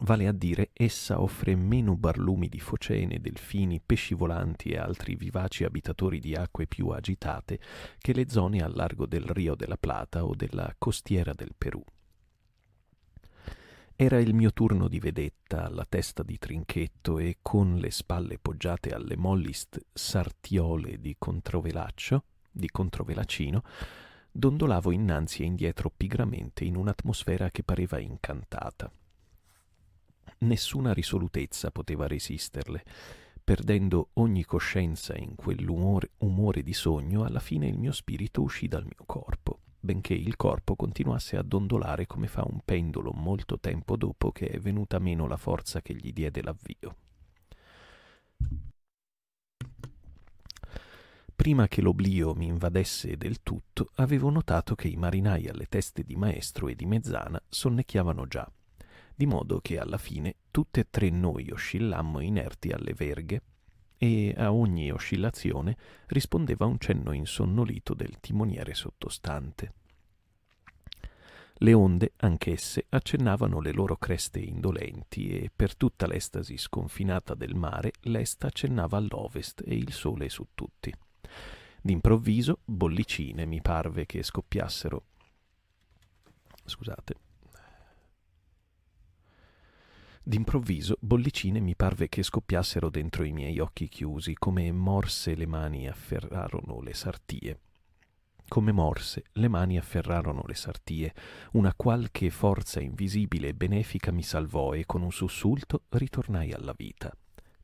[0.00, 5.64] Vale a dire, essa offre meno barlumi di focene, delfini, pesci volanti e altri vivaci
[5.64, 7.58] abitatori di acque più agitate
[7.98, 11.82] che le zone al largo del Rio della Plata o della costiera del Perù.
[13.98, 18.90] Era il mio turno di vedetta alla testa di trinchetto e con le spalle poggiate
[18.90, 19.54] alle molli
[19.94, 22.24] sartiole di controvelaccio
[22.56, 23.62] di controvelacino,
[24.30, 28.90] dondolavo innanzi e indietro pigramente in un'atmosfera che pareva incantata.
[30.38, 32.84] Nessuna risolutezza poteva resisterle.
[33.42, 38.84] Perdendo ogni coscienza in quell'umore umore di sogno, alla fine il mio spirito uscì dal
[38.84, 44.32] mio corpo, benché il corpo continuasse a dondolare come fa un pendolo molto tempo dopo
[44.32, 46.96] che è venuta meno la forza che gli diede l'avvio.
[51.36, 56.16] Prima che l'oblio mi invadesse del tutto, avevo notato che i marinai alle teste di
[56.16, 58.50] maestro e di mezzana sonnecchiavano già,
[59.16, 63.42] di modo che alla fine tutte e tre noi oscillammo inerti alle verghe
[63.96, 65.76] e a ogni oscillazione
[66.08, 69.72] rispondeva un cenno insonnolito del timoniere sottostante.
[71.60, 77.92] Le onde, anch'esse, accennavano le loro creste indolenti e per tutta l'estasi sconfinata del mare
[78.02, 80.92] l'est accennava all'ovest e il sole su tutti.
[81.80, 85.04] D'improvviso bollicine mi parve che scoppiassero.
[86.66, 87.25] Scusate.
[90.28, 95.86] D'improvviso bollicine mi parve che scoppiassero dentro i miei occhi chiusi, come morse le mani
[95.86, 97.60] afferrarono le sartie.
[98.48, 101.14] Come morse le mani afferrarono le sartie,
[101.52, 107.16] una qualche forza invisibile e benefica mi salvò e con un sussulto ritornai alla vita.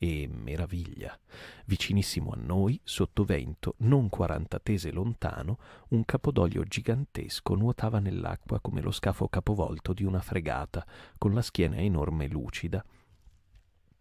[0.05, 1.17] E meraviglia!
[1.65, 5.59] Vicinissimo a noi, sotto vento, non quaranta tese lontano,
[5.91, 10.85] un capodoglio gigantesco nuotava nell'acqua come lo scafo capovolto di una fregata,
[11.17, 12.85] con la schiena enorme e lucida,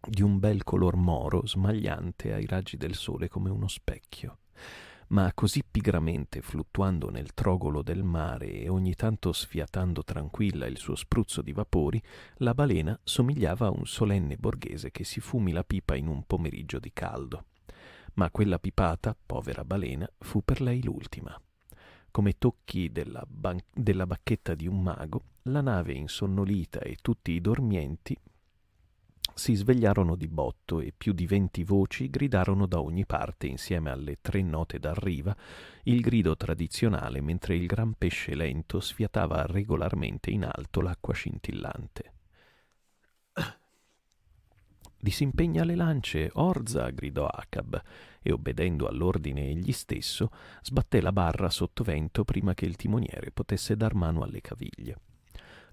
[0.00, 4.38] di un bel color moro smagliante ai raggi del sole come uno specchio
[5.12, 10.94] ma così pigramente fluttuando nel trogolo del mare e ogni tanto sfiatando tranquilla il suo
[10.94, 12.02] spruzzo di vapori,
[12.36, 16.78] la balena somigliava a un solenne borghese che si fumi la pipa in un pomeriggio
[16.78, 17.44] di caldo.
[18.14, 21.38] Ma quella pipata, povera balena, fu per lei l'ultima.
[22.10, 27.40] Come tocchi della, ban- della bacchetta di un mago, la nave insonnolita e tutti i
[27.40, 28.16] dormienti
[29.34, 34.18] si svegliarono di botto e più di venti voci gridarono da ogni parte insieme alle
[34.20, 35.34] tre note d'arriva
[35.84, 42.12] il grido tradizionale mentre il gran pesce lento sfiatava regolarmente in alto l'acqua scintillante.
[44.98, 46.90] Disimpegna le lance, Orza!
[46.90, 47.82] gridò Acab,
[48.22, 50.30] e obbedendo all'ordine egli stesso,
[50.62, 55.11] sbatté la barra sotto vento prima che il timoniere potesse dar mano alle caviglie.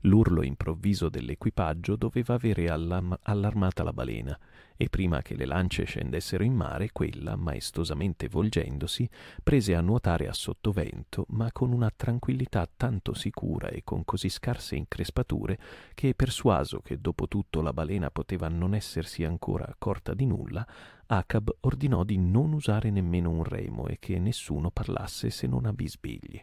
[0.03, 4.39] L'urlo improvviso dell'equipaggio doveva avere allam- allarmata la balena,
[4.77, 9.09] e prima che le lance scendessero in mare, quella, maestosamente volgendosi,
[9.43, 14.77] prese a nuotare a sottovento, ma con una tranquillità tanto sicura e con così scarse
[14.77, 15.59] increspature
[15.93, 20.65] che, persuaso che dopo tutto la balena poteva non essersi ancora accorta di nulla,
[21.07, 25.73] Acab ordinò di non usare nemmeno un remo e che nessuno parlasse se non a
[25.73, 26.41] bisbigli.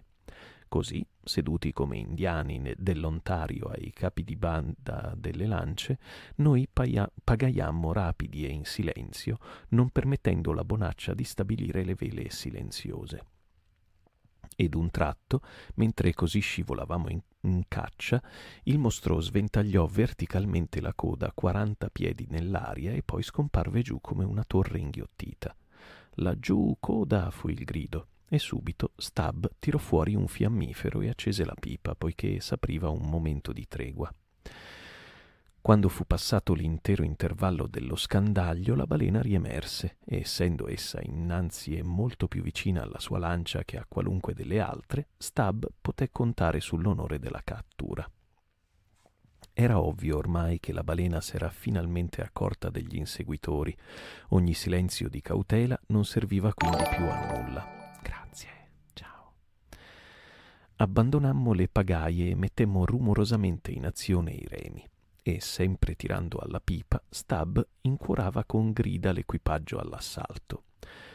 [0.76, 5.98] Così, seduti come indiani dell'Ontario ai capi di banda delle lance,
[6.34, 9.38] noi paia- pagaiammo rapidi e in silenzio,
[9.70, 13.24] non permettendo la bonaccia di stabilire le vele silenziose.
[14.54, 15.40] Ed un tratto,
[15.76, 18.22] mentre così scivolavamo in, in caccia,
[18.64, 24.44] il mostro sventagliò verticalmente la coda quaranta piedi nell'aria e poi scomparve giù come una
[24.44, 25.56] torre inghiottita.
[26.16, 31.54] Laggiù coda fu il grido e subito Stab tirò fuori un fiammifero e accese la
[31.58, 34.12] pipa, poiché s'apriva un momento di tregua.
[35.66, 41.82] Quando fu passato l'intero intervallo dello scandaglio, la balena riemerse, e essendo essa innanzi e
[41.82, 47.18] molto più vicina alla sua lancia che a qualunque delle altre, Stab poté contare sull'onore
[47.18, 48.08] della cattura.
[49.52, 53.76] Era ovvio ormai che la balena s'era finalmente accorta degli inseguitori.
[54.28, 57.75] Ogni silenzio di cautela non serviva quindi più a nulla.
[60.78, 64.86] Abbandonammo le pagaie e mettemmo rumorosamente in azione i remi
[65.22, 70.64] e, sempre tirando alla pipa, Stab incuorava con grida l'equipaggio all'assalto.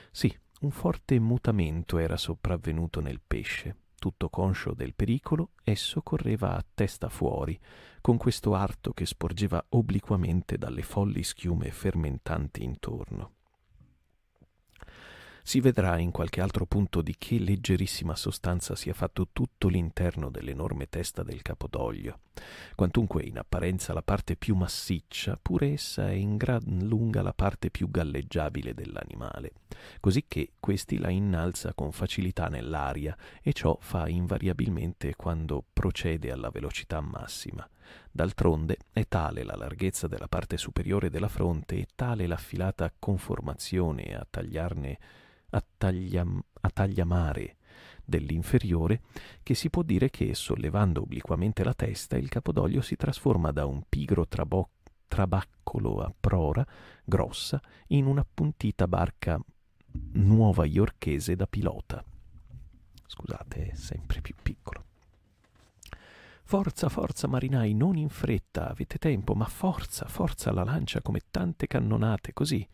[0.09, 3.75] Sì, un forte mutamento era sopravvenuto nel pesce.
[3.99, 7.57] Tutto conscio del pericolo, esso correva a testa fuori,
[8.01, 13.33] con questo arto che sporgeva obliquamente dalle folli schiume fermentanti intorno.
[15.43, 20.87] Si vedrà in qualche altro punto di che leggerissima sostanza sia fatto tutto l'interno dell'enorme
[20.87, 22.19] testa del capodoglio.
[22.75, 27.69] Quantunque in apparenza la parte più massiccia, pure essa è in gran lunga la parte
[27.69, 29.53] più galleggiabile dell'animale,
[29.99, 36.49] così che questi la innalza con facilità nell'aria e ciò fa invariabilmente quando procede alla
[36.49, 37.67] velocità massima.
[38.09, 44.25] D'altronde è tale la larghezza della parte superiore della fronte e tale l'affilata conformazione a
[44.29, 44.99] tagliarne
[45.51, 46.25] a, taglia,
[46.61, 47.57] a tagliamare
[48.03, 49.01] dell'inferiore
[49.43, 53.83] che si può dire che, sollevando obliquamente la testa, il capodoglio si trasforma da un
[53.87, 54.71] pigro trabo-
[55.07, 56.65] trabaccolo a prora
[57.03, 59.39] grossa in un'appuntita barca
[60.13, 62.03] nuova iorchese da pilota.
[63.05, 64.85] Scusate, è sempre più piccolo.
[66.43, 71.67] Forza, forza, marinai, non in fretta, avete tempo, ma forza, forza la lancia come tante
[71.67, 72.67] cannonate, così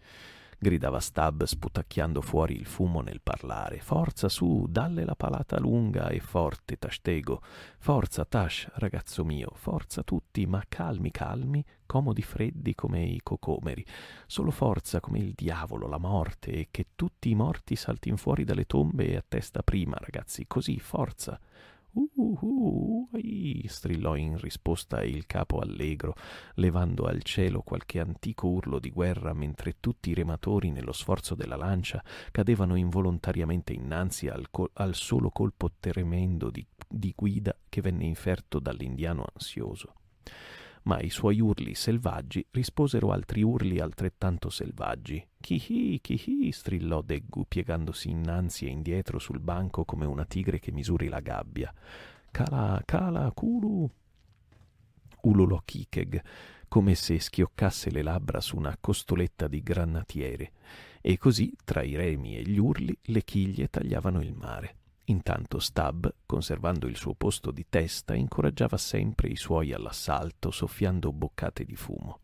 [0.58, 3.80] gridava Stab sputacchiando fuori il fumo nel parlare.
[3.80, 7.42] Forza su, dalle la palata lunga e forte, Tashtego.
[7.78, 13.86] Forza, Tash, ragazzo mio, forza tutti, ma calmi, calmi, comodi freddi come i cocomeri.
[14.26, 18.66] Solo forza come il diavolo, la morte, e che tutti i morti saltin fuori dalle
[18.66, 21.40] tombe a testa prima, ragazzi, così, forza.
[21.92, 26.16] Uh, uh, uh, strillò in risposta il capo allegro,
[26.56, 31.56] levando al cielo qualche antico urlo di guerra mentre tutti i rematori nello sforzo della
[31.56, 38.06] lancia cadevano involontariamente innanzi al, col- al solo colpo tremendo di, di guida che venne
[38.06, 39.94] inferto dall'indiano ansioso
[40.88, 45.22] ma i suoi urli selvaggi risposero altri urli altrettanto selvaggi.
[45.38, 51.10] Chi-hi, chi-hi, strillò Deggu, piegandosi innanzi e indietro sul banco come una tigre che misuri
[51.10, 51.74] la gabbia.
[52.32, 53.90] Cala, cala, culu.
[55.24, 56.24] Ululò Kikeg,
[56.70, 60.52] come se schioccasse le labbra su una costoletta di granatiere,
[61.02, 64.77] e così, tra i remi e gli urli, le chiglie tagliavano il mare.
[65.10, 71.64] Intanto Stab, conservando il suo posto di testa, incoraggiava sempre i suoi all'assalto, soffiando boccate
[71.64, 72.20] di fumo.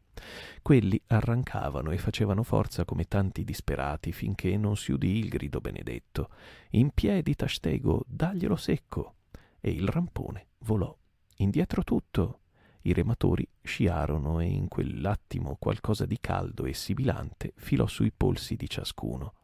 [0.61, 6.29] Quelli arrancavano e facevano forza come tanti disperati finché non si udì il grido benedetto.
[6.71, 9.15] In piedi, Tashtego, daglielo secco!
[9.61, 10.95] E il rampone volò.
[11.37, 12.39] Indietro tutto!
[12.81, 18.67] I rematori sciarono e in quell'attimo qualcosa di caldo e sibilante filò sui polsi di
[18.67, 19.35] ciascuno.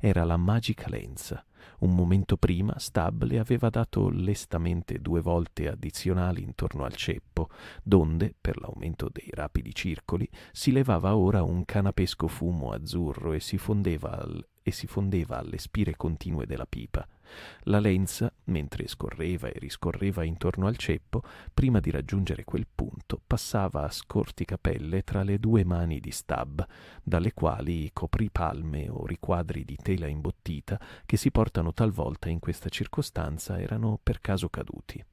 [0.00, 1.44] Era la magica lenza,
[1.78, 7.48] un momento prima Stab le aveva dato lestamente due volte addizionali intorno al ceppo,
[7.82, 13.58] donde, per l'aumento dei rapidi circoli, si levava ora un canapesco fumo azzurro e si
[13.58, 17.06] fondeva, al, e si fondeva alle spire continue della pipa.
[17.66, 21.22] La lenza, mentre scorreva e riscorreva intorno al ceppo,
[21.54, 26.66] prima di raggiungere quel punto, passava a scorti capelle tra le due mani di Stab,
[27.00, 32.68] dalle quali i copripalme o riquadri di tela imbottita che si portano talvolta in questa
[32.68, 35.04] circostanza erano per caso caduti.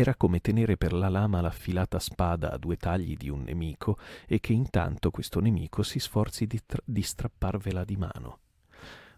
[0.00, 4.40] Era come tenere per la lama l'affilata spada a due tagli di un nemico e
[4.40, 8.38] che intanto questo nemico si sforzi di, tra- di strapparvela di mano.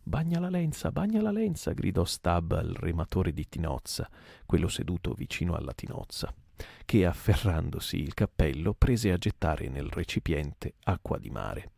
[0.02, 4.10] Bagna la lenza, bagna la lenza, gridò Stab al rematore di Tinozza,
[4.44, 6.34] quello seduto vicino alla tinozza,
[6.84, 11.71] che afferrandosi il cappello prese a gettare nel recipiente acqua di mare.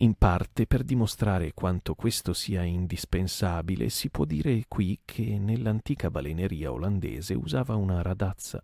[0.00, 6.70] In parte per dimostrare quanto questo sia indispensabile, si può dire qui che nell'antica baleneria
[6.70, 8.62] olandese usava una radazza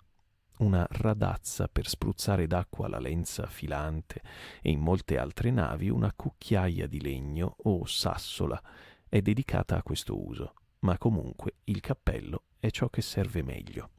[0.59, 4.23] una radazza per spruzzare d'acqua la lenza filante
[4.63, 8.63] e in molte altre navi una cucchiaia di legno o sassola
[9.09, 13.91] è dedicata a questo uso, ma comunque il cappello è ciò che serve meglio.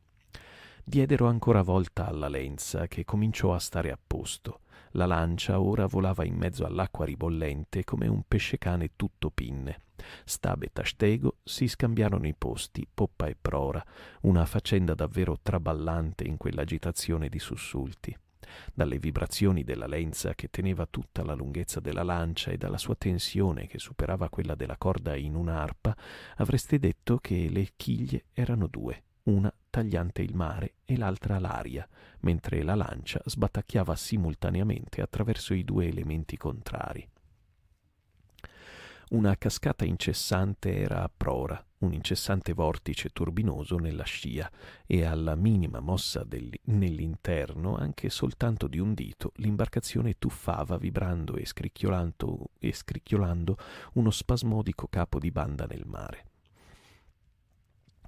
[0.83, 4.61] Diedero ancora volta alla lenza che cominciò a stare a posto.
[4.91, 9.81] La lancia ora volava in mezzo all'acqua ribollente come un pescecane tutto pinne.
[10.23, 13.83] Stab e Tashtego si scambiarono i posti, poppa e prora,
[14.21, 18.15] una faccenda davvero traballante in quell'agitazione di sussulti.
[18.73, 23.67] Dalle vibrazioni della lenza che teneva tutta la lunghezza della lancia e dalla sua tensione
[23.67, 25.95] che superava quella della corda in un'arpa,
[26.37, 31.85] avreste detto che le chiglie erano due, una tagliante il mare e l'altra l'aria,
[32.21, 37.05] mentre la lancia sbatacchiava simultaneamente attraverso i due elementi contrari.
[39.09, 44.49] Una cascata incessante era a prora, un incessante vortice turbinoso nella scia,
[44.85, 46.25] e alla minima mossa
[46.63, 53.57] nell'interno, anche soltanto di un dito, l'imbarcazione tuffava vibrando e scricchiolando, e scricchiolando
[53.95, 56.34] uno spasmodico capo di banda nel mare.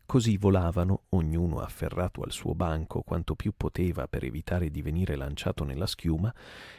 [0.07, 5.65] Così volavano, ognuno afferrato al suo banco quanto più poteva per evitare di venire lanciato
[5.65, 6.33] nella schiuma,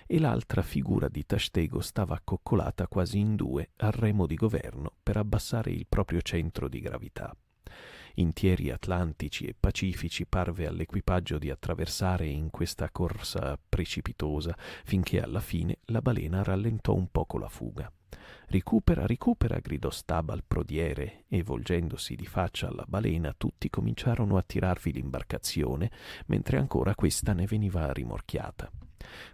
[0.06, 5.18] e l'altra figura di Tashtego stava accoccolata quasi in due al remo di governo per
[5.18, 7.36] abbassare il proprio centro di gravità.
[8.14, 15.80] Intieri atlantici e pacifici parve all'equipaggio di attraversare in questa corsa precipitosa, finché alla fine
[15.88, 17.92] la balena rallentò un poco la fuga.
[18.50, 24.42] Ricupera, ricupera, gridò Stab al prodiere, e volgendosi di faccia alla balena tutti cominciarono a
[24.42, 25.90] tirarvi l'imbarcazione,
[26.28, 28.70] mentre ancora questa ne veniva rimorchiata.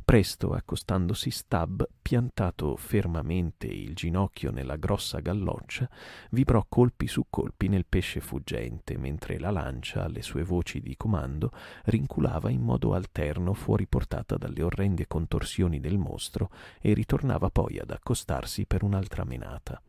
[0.05, 5.89] Presto, accostandosi Stab, piantato fermamente il ginocchio nella grossa galloccia,
[6.31, 11.51] vibrò colpi su colpi nel pesce fuggente, mentre la lancia, alle sue voci di comando,
[11.85, 16.51] rinculava in modo alterno fuori portata dalle orrende contorsioni del mostro
[16.81, 19.81] e ritornava poi ad accostarsi per un'altra menata.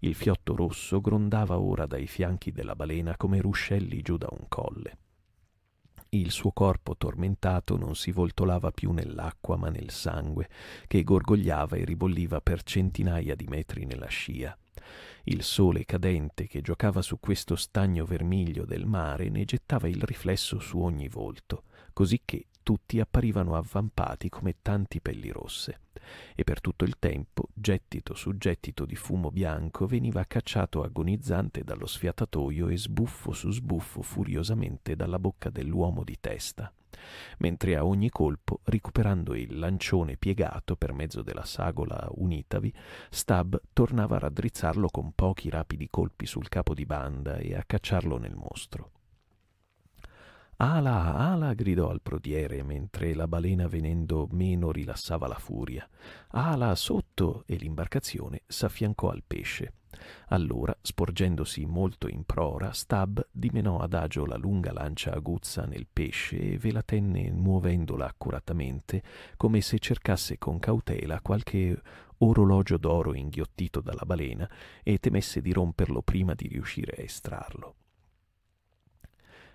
[0.00, 4.96] Il fiotto rosso grondava ora dai fianchi della balena come ruscelli giù da un colle.
[6.12, 10.48] Il suo corpo tormentato non si voltolava più nell'acqua ma nel sangue,
[10.88, 14.58] che gorgogliava e ribolliva per centinaia di metri nella scia.
[15.24, 20.58] Il sole cadente che giocava su questo stagno vermiglio del mare ne gettava il riflesso
[20.58, 21.62] su ogni volto,
[21.92, 25.80] cosicché tutti apparivano avvampati come tanti pelli rosse
[26.36, 31.88] e per tutto il tempo, gettito su gettito di fumo bianco, veniva cacciato agonizzante dallo
[31.88, 36.72] sfiatatoio e sbuffo su sbuffo furiosamente dalla bocca dell'uomo di testa,
[37.38, 42.72] mentre a ogni colpo, recuperando il lancione piegato per mezzo della sagola unitavi,
[43.10, 48.16] Stab tornava a raddrizzarlo con pochi rapidi colpi sul capo di banda e a cacciarlo
[48.16, 48.92] nel mostro.
[50.62, 55.88] Ala, ala, gridò al prodiere, mentre la balena venendo meno rilassava la furia.
[56.32, 57.44] Ala, sotto!
[57.46, 59.72] e l'imbarcazione s'affiancò al pesce.
[60.28, 66.58] Allora, sporgendosi molto in prora, Stab dimenò adagio la lunga lancia aguzza nel pesce e
[66.58, 69.02] ve la tenne muovendola accuratamente,
[69.38, 71.80] come se cercasse con cautela qualche
[72.18, 74.46] orologio d'oro inghiottito dalla balena
[74.82, 77.76] e temesse di romperlo prima di riuscire a estrarlo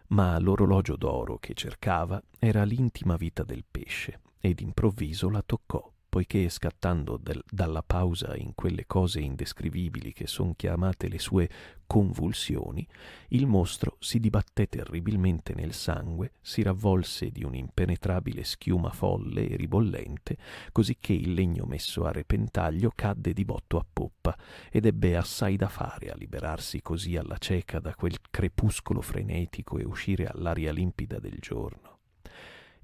[0.07, 6.47] ma l'orologio d'oro che cercava era l'intima vita del pesce ed improvviso la toccò poiché
[6.47, 11.49] scattando del, dalla pausa in quelle cose indescrivibili che son chiamate le sue
[11.85, 12.87] convulsioni,
[13.31, 20.37] il mostro si dibatté terribilmente nel sangue, si ravvolse di un'impenetrabile schiuma folle e ribollente,
[20.71, 24.37] cosicché il legno messo a repentaglio cadde di botto a poppa
[24.71, 29.83] ed ebbe assai da fare a liberarsi così alla cieca da quel crepuscolo frenetico e
[29.83, 31.99] uscire all'aria limpida del giorno.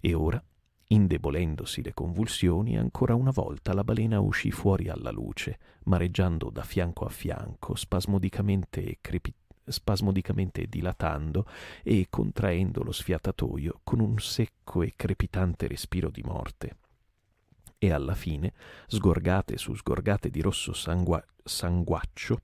[0.02, 0.44] E ora
[0.92, 7.06] Indebolendosi le convulsioni, ancora una volta la balena uscì fuori alla luce, mareggiando da fianco
[7.06, 11.46] a fianco, spasmodicamente, crepi- spasmodicamente dilatando
[11.82, 16.76] e contraendo lo sfiatatoio con un secco e crepitante respiro di morte.
[17.78, 18.52] E alla fine,
[18.88, 22.42] sgorgate su sgorgate di rosso sangua- sanguaccio,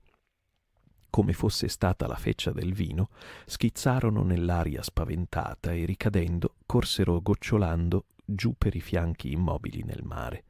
[1.10, 3.10] come fosse stata la feccia del vino,
[3.44, 10.44] schizzarono nell'aria spaventata e ricadendo corsero gocciolando giù per i fianchi immobili nel mare.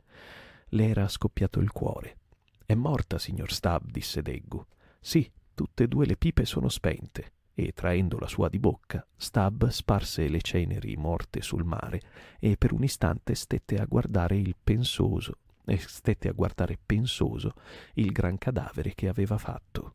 [0.71, 2.17] Le era scoppiato il cuore.
[2.67, 4.65] È morta, signor Stab, disse Deggu.
[5.01, 7.33] Sì, tutte e due le pipe sono spente.
[7.55, 12.01] E traendo la sua di bocca, Stab sparse le ceneri morte sul mare
[12.39, 17.55] e per un istante stette a guardare il pensoso e stette a guardare pensoso
[17.95, 19.95] il gran cadavere che aveva fatto.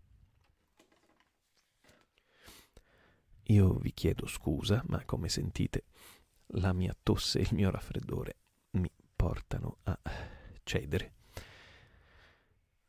[3.48, 5.84] Io vi chiedo scusa, ma come sentite
[6.48, 8.36] la mia tosse e il mio raffreddore
[8.72, 10.00] mi portano a
[10.64, 11.14] cedere.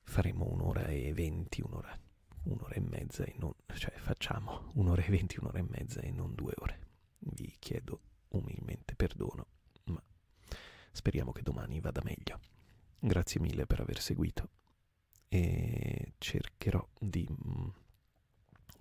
[0.02, 1.98] Faremo un'ora e venti, un'ora,
[2.44, 6.34] un'ora e mezza e non, cioè facciamo un'ora e venti, un'ora e mezza e non
[6.34, 6.80] due ore.
[7.18, 9.46] Vi chiedo umilmente perdono,
[9.84, 10.02] ma
[10.92, 12.40] speriamo che domani vada meglio.
[12.98, 14.48] Grazie mille per aver seguito
[15.28, 17.68] e cercherò di mm,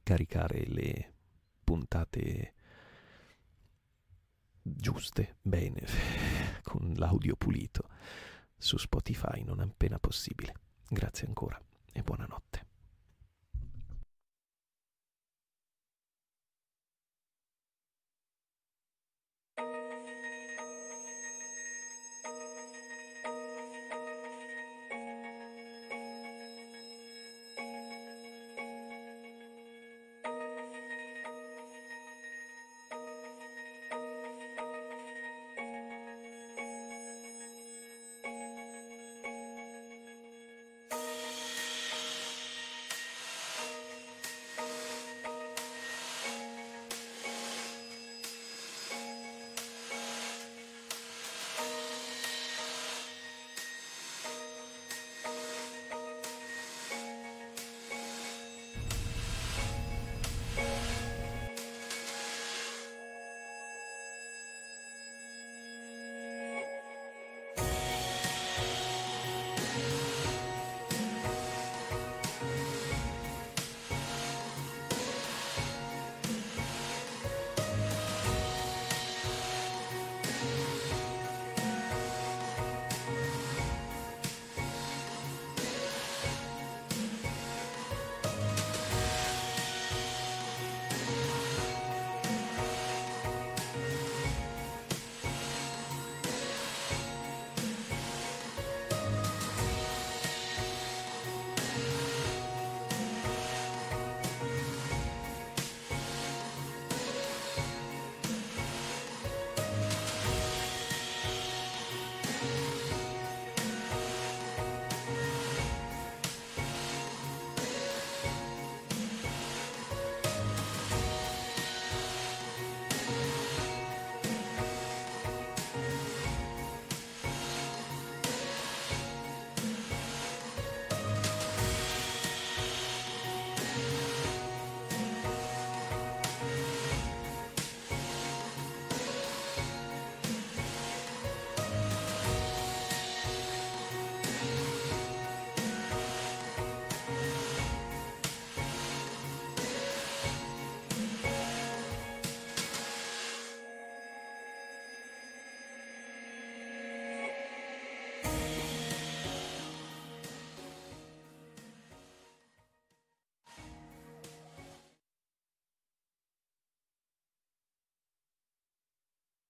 [0.03, 1.13] caricare le
[1.63, 2.53] puntate
[4.64, 5.85] giuste, bene,
[6.64, 7.90] con l'audio pulito
[8.57, 10.53] su Spotify non appena possibile.
[10.88, 11.61] Grazie ancora
[11.91, 12.72] e buonanotte.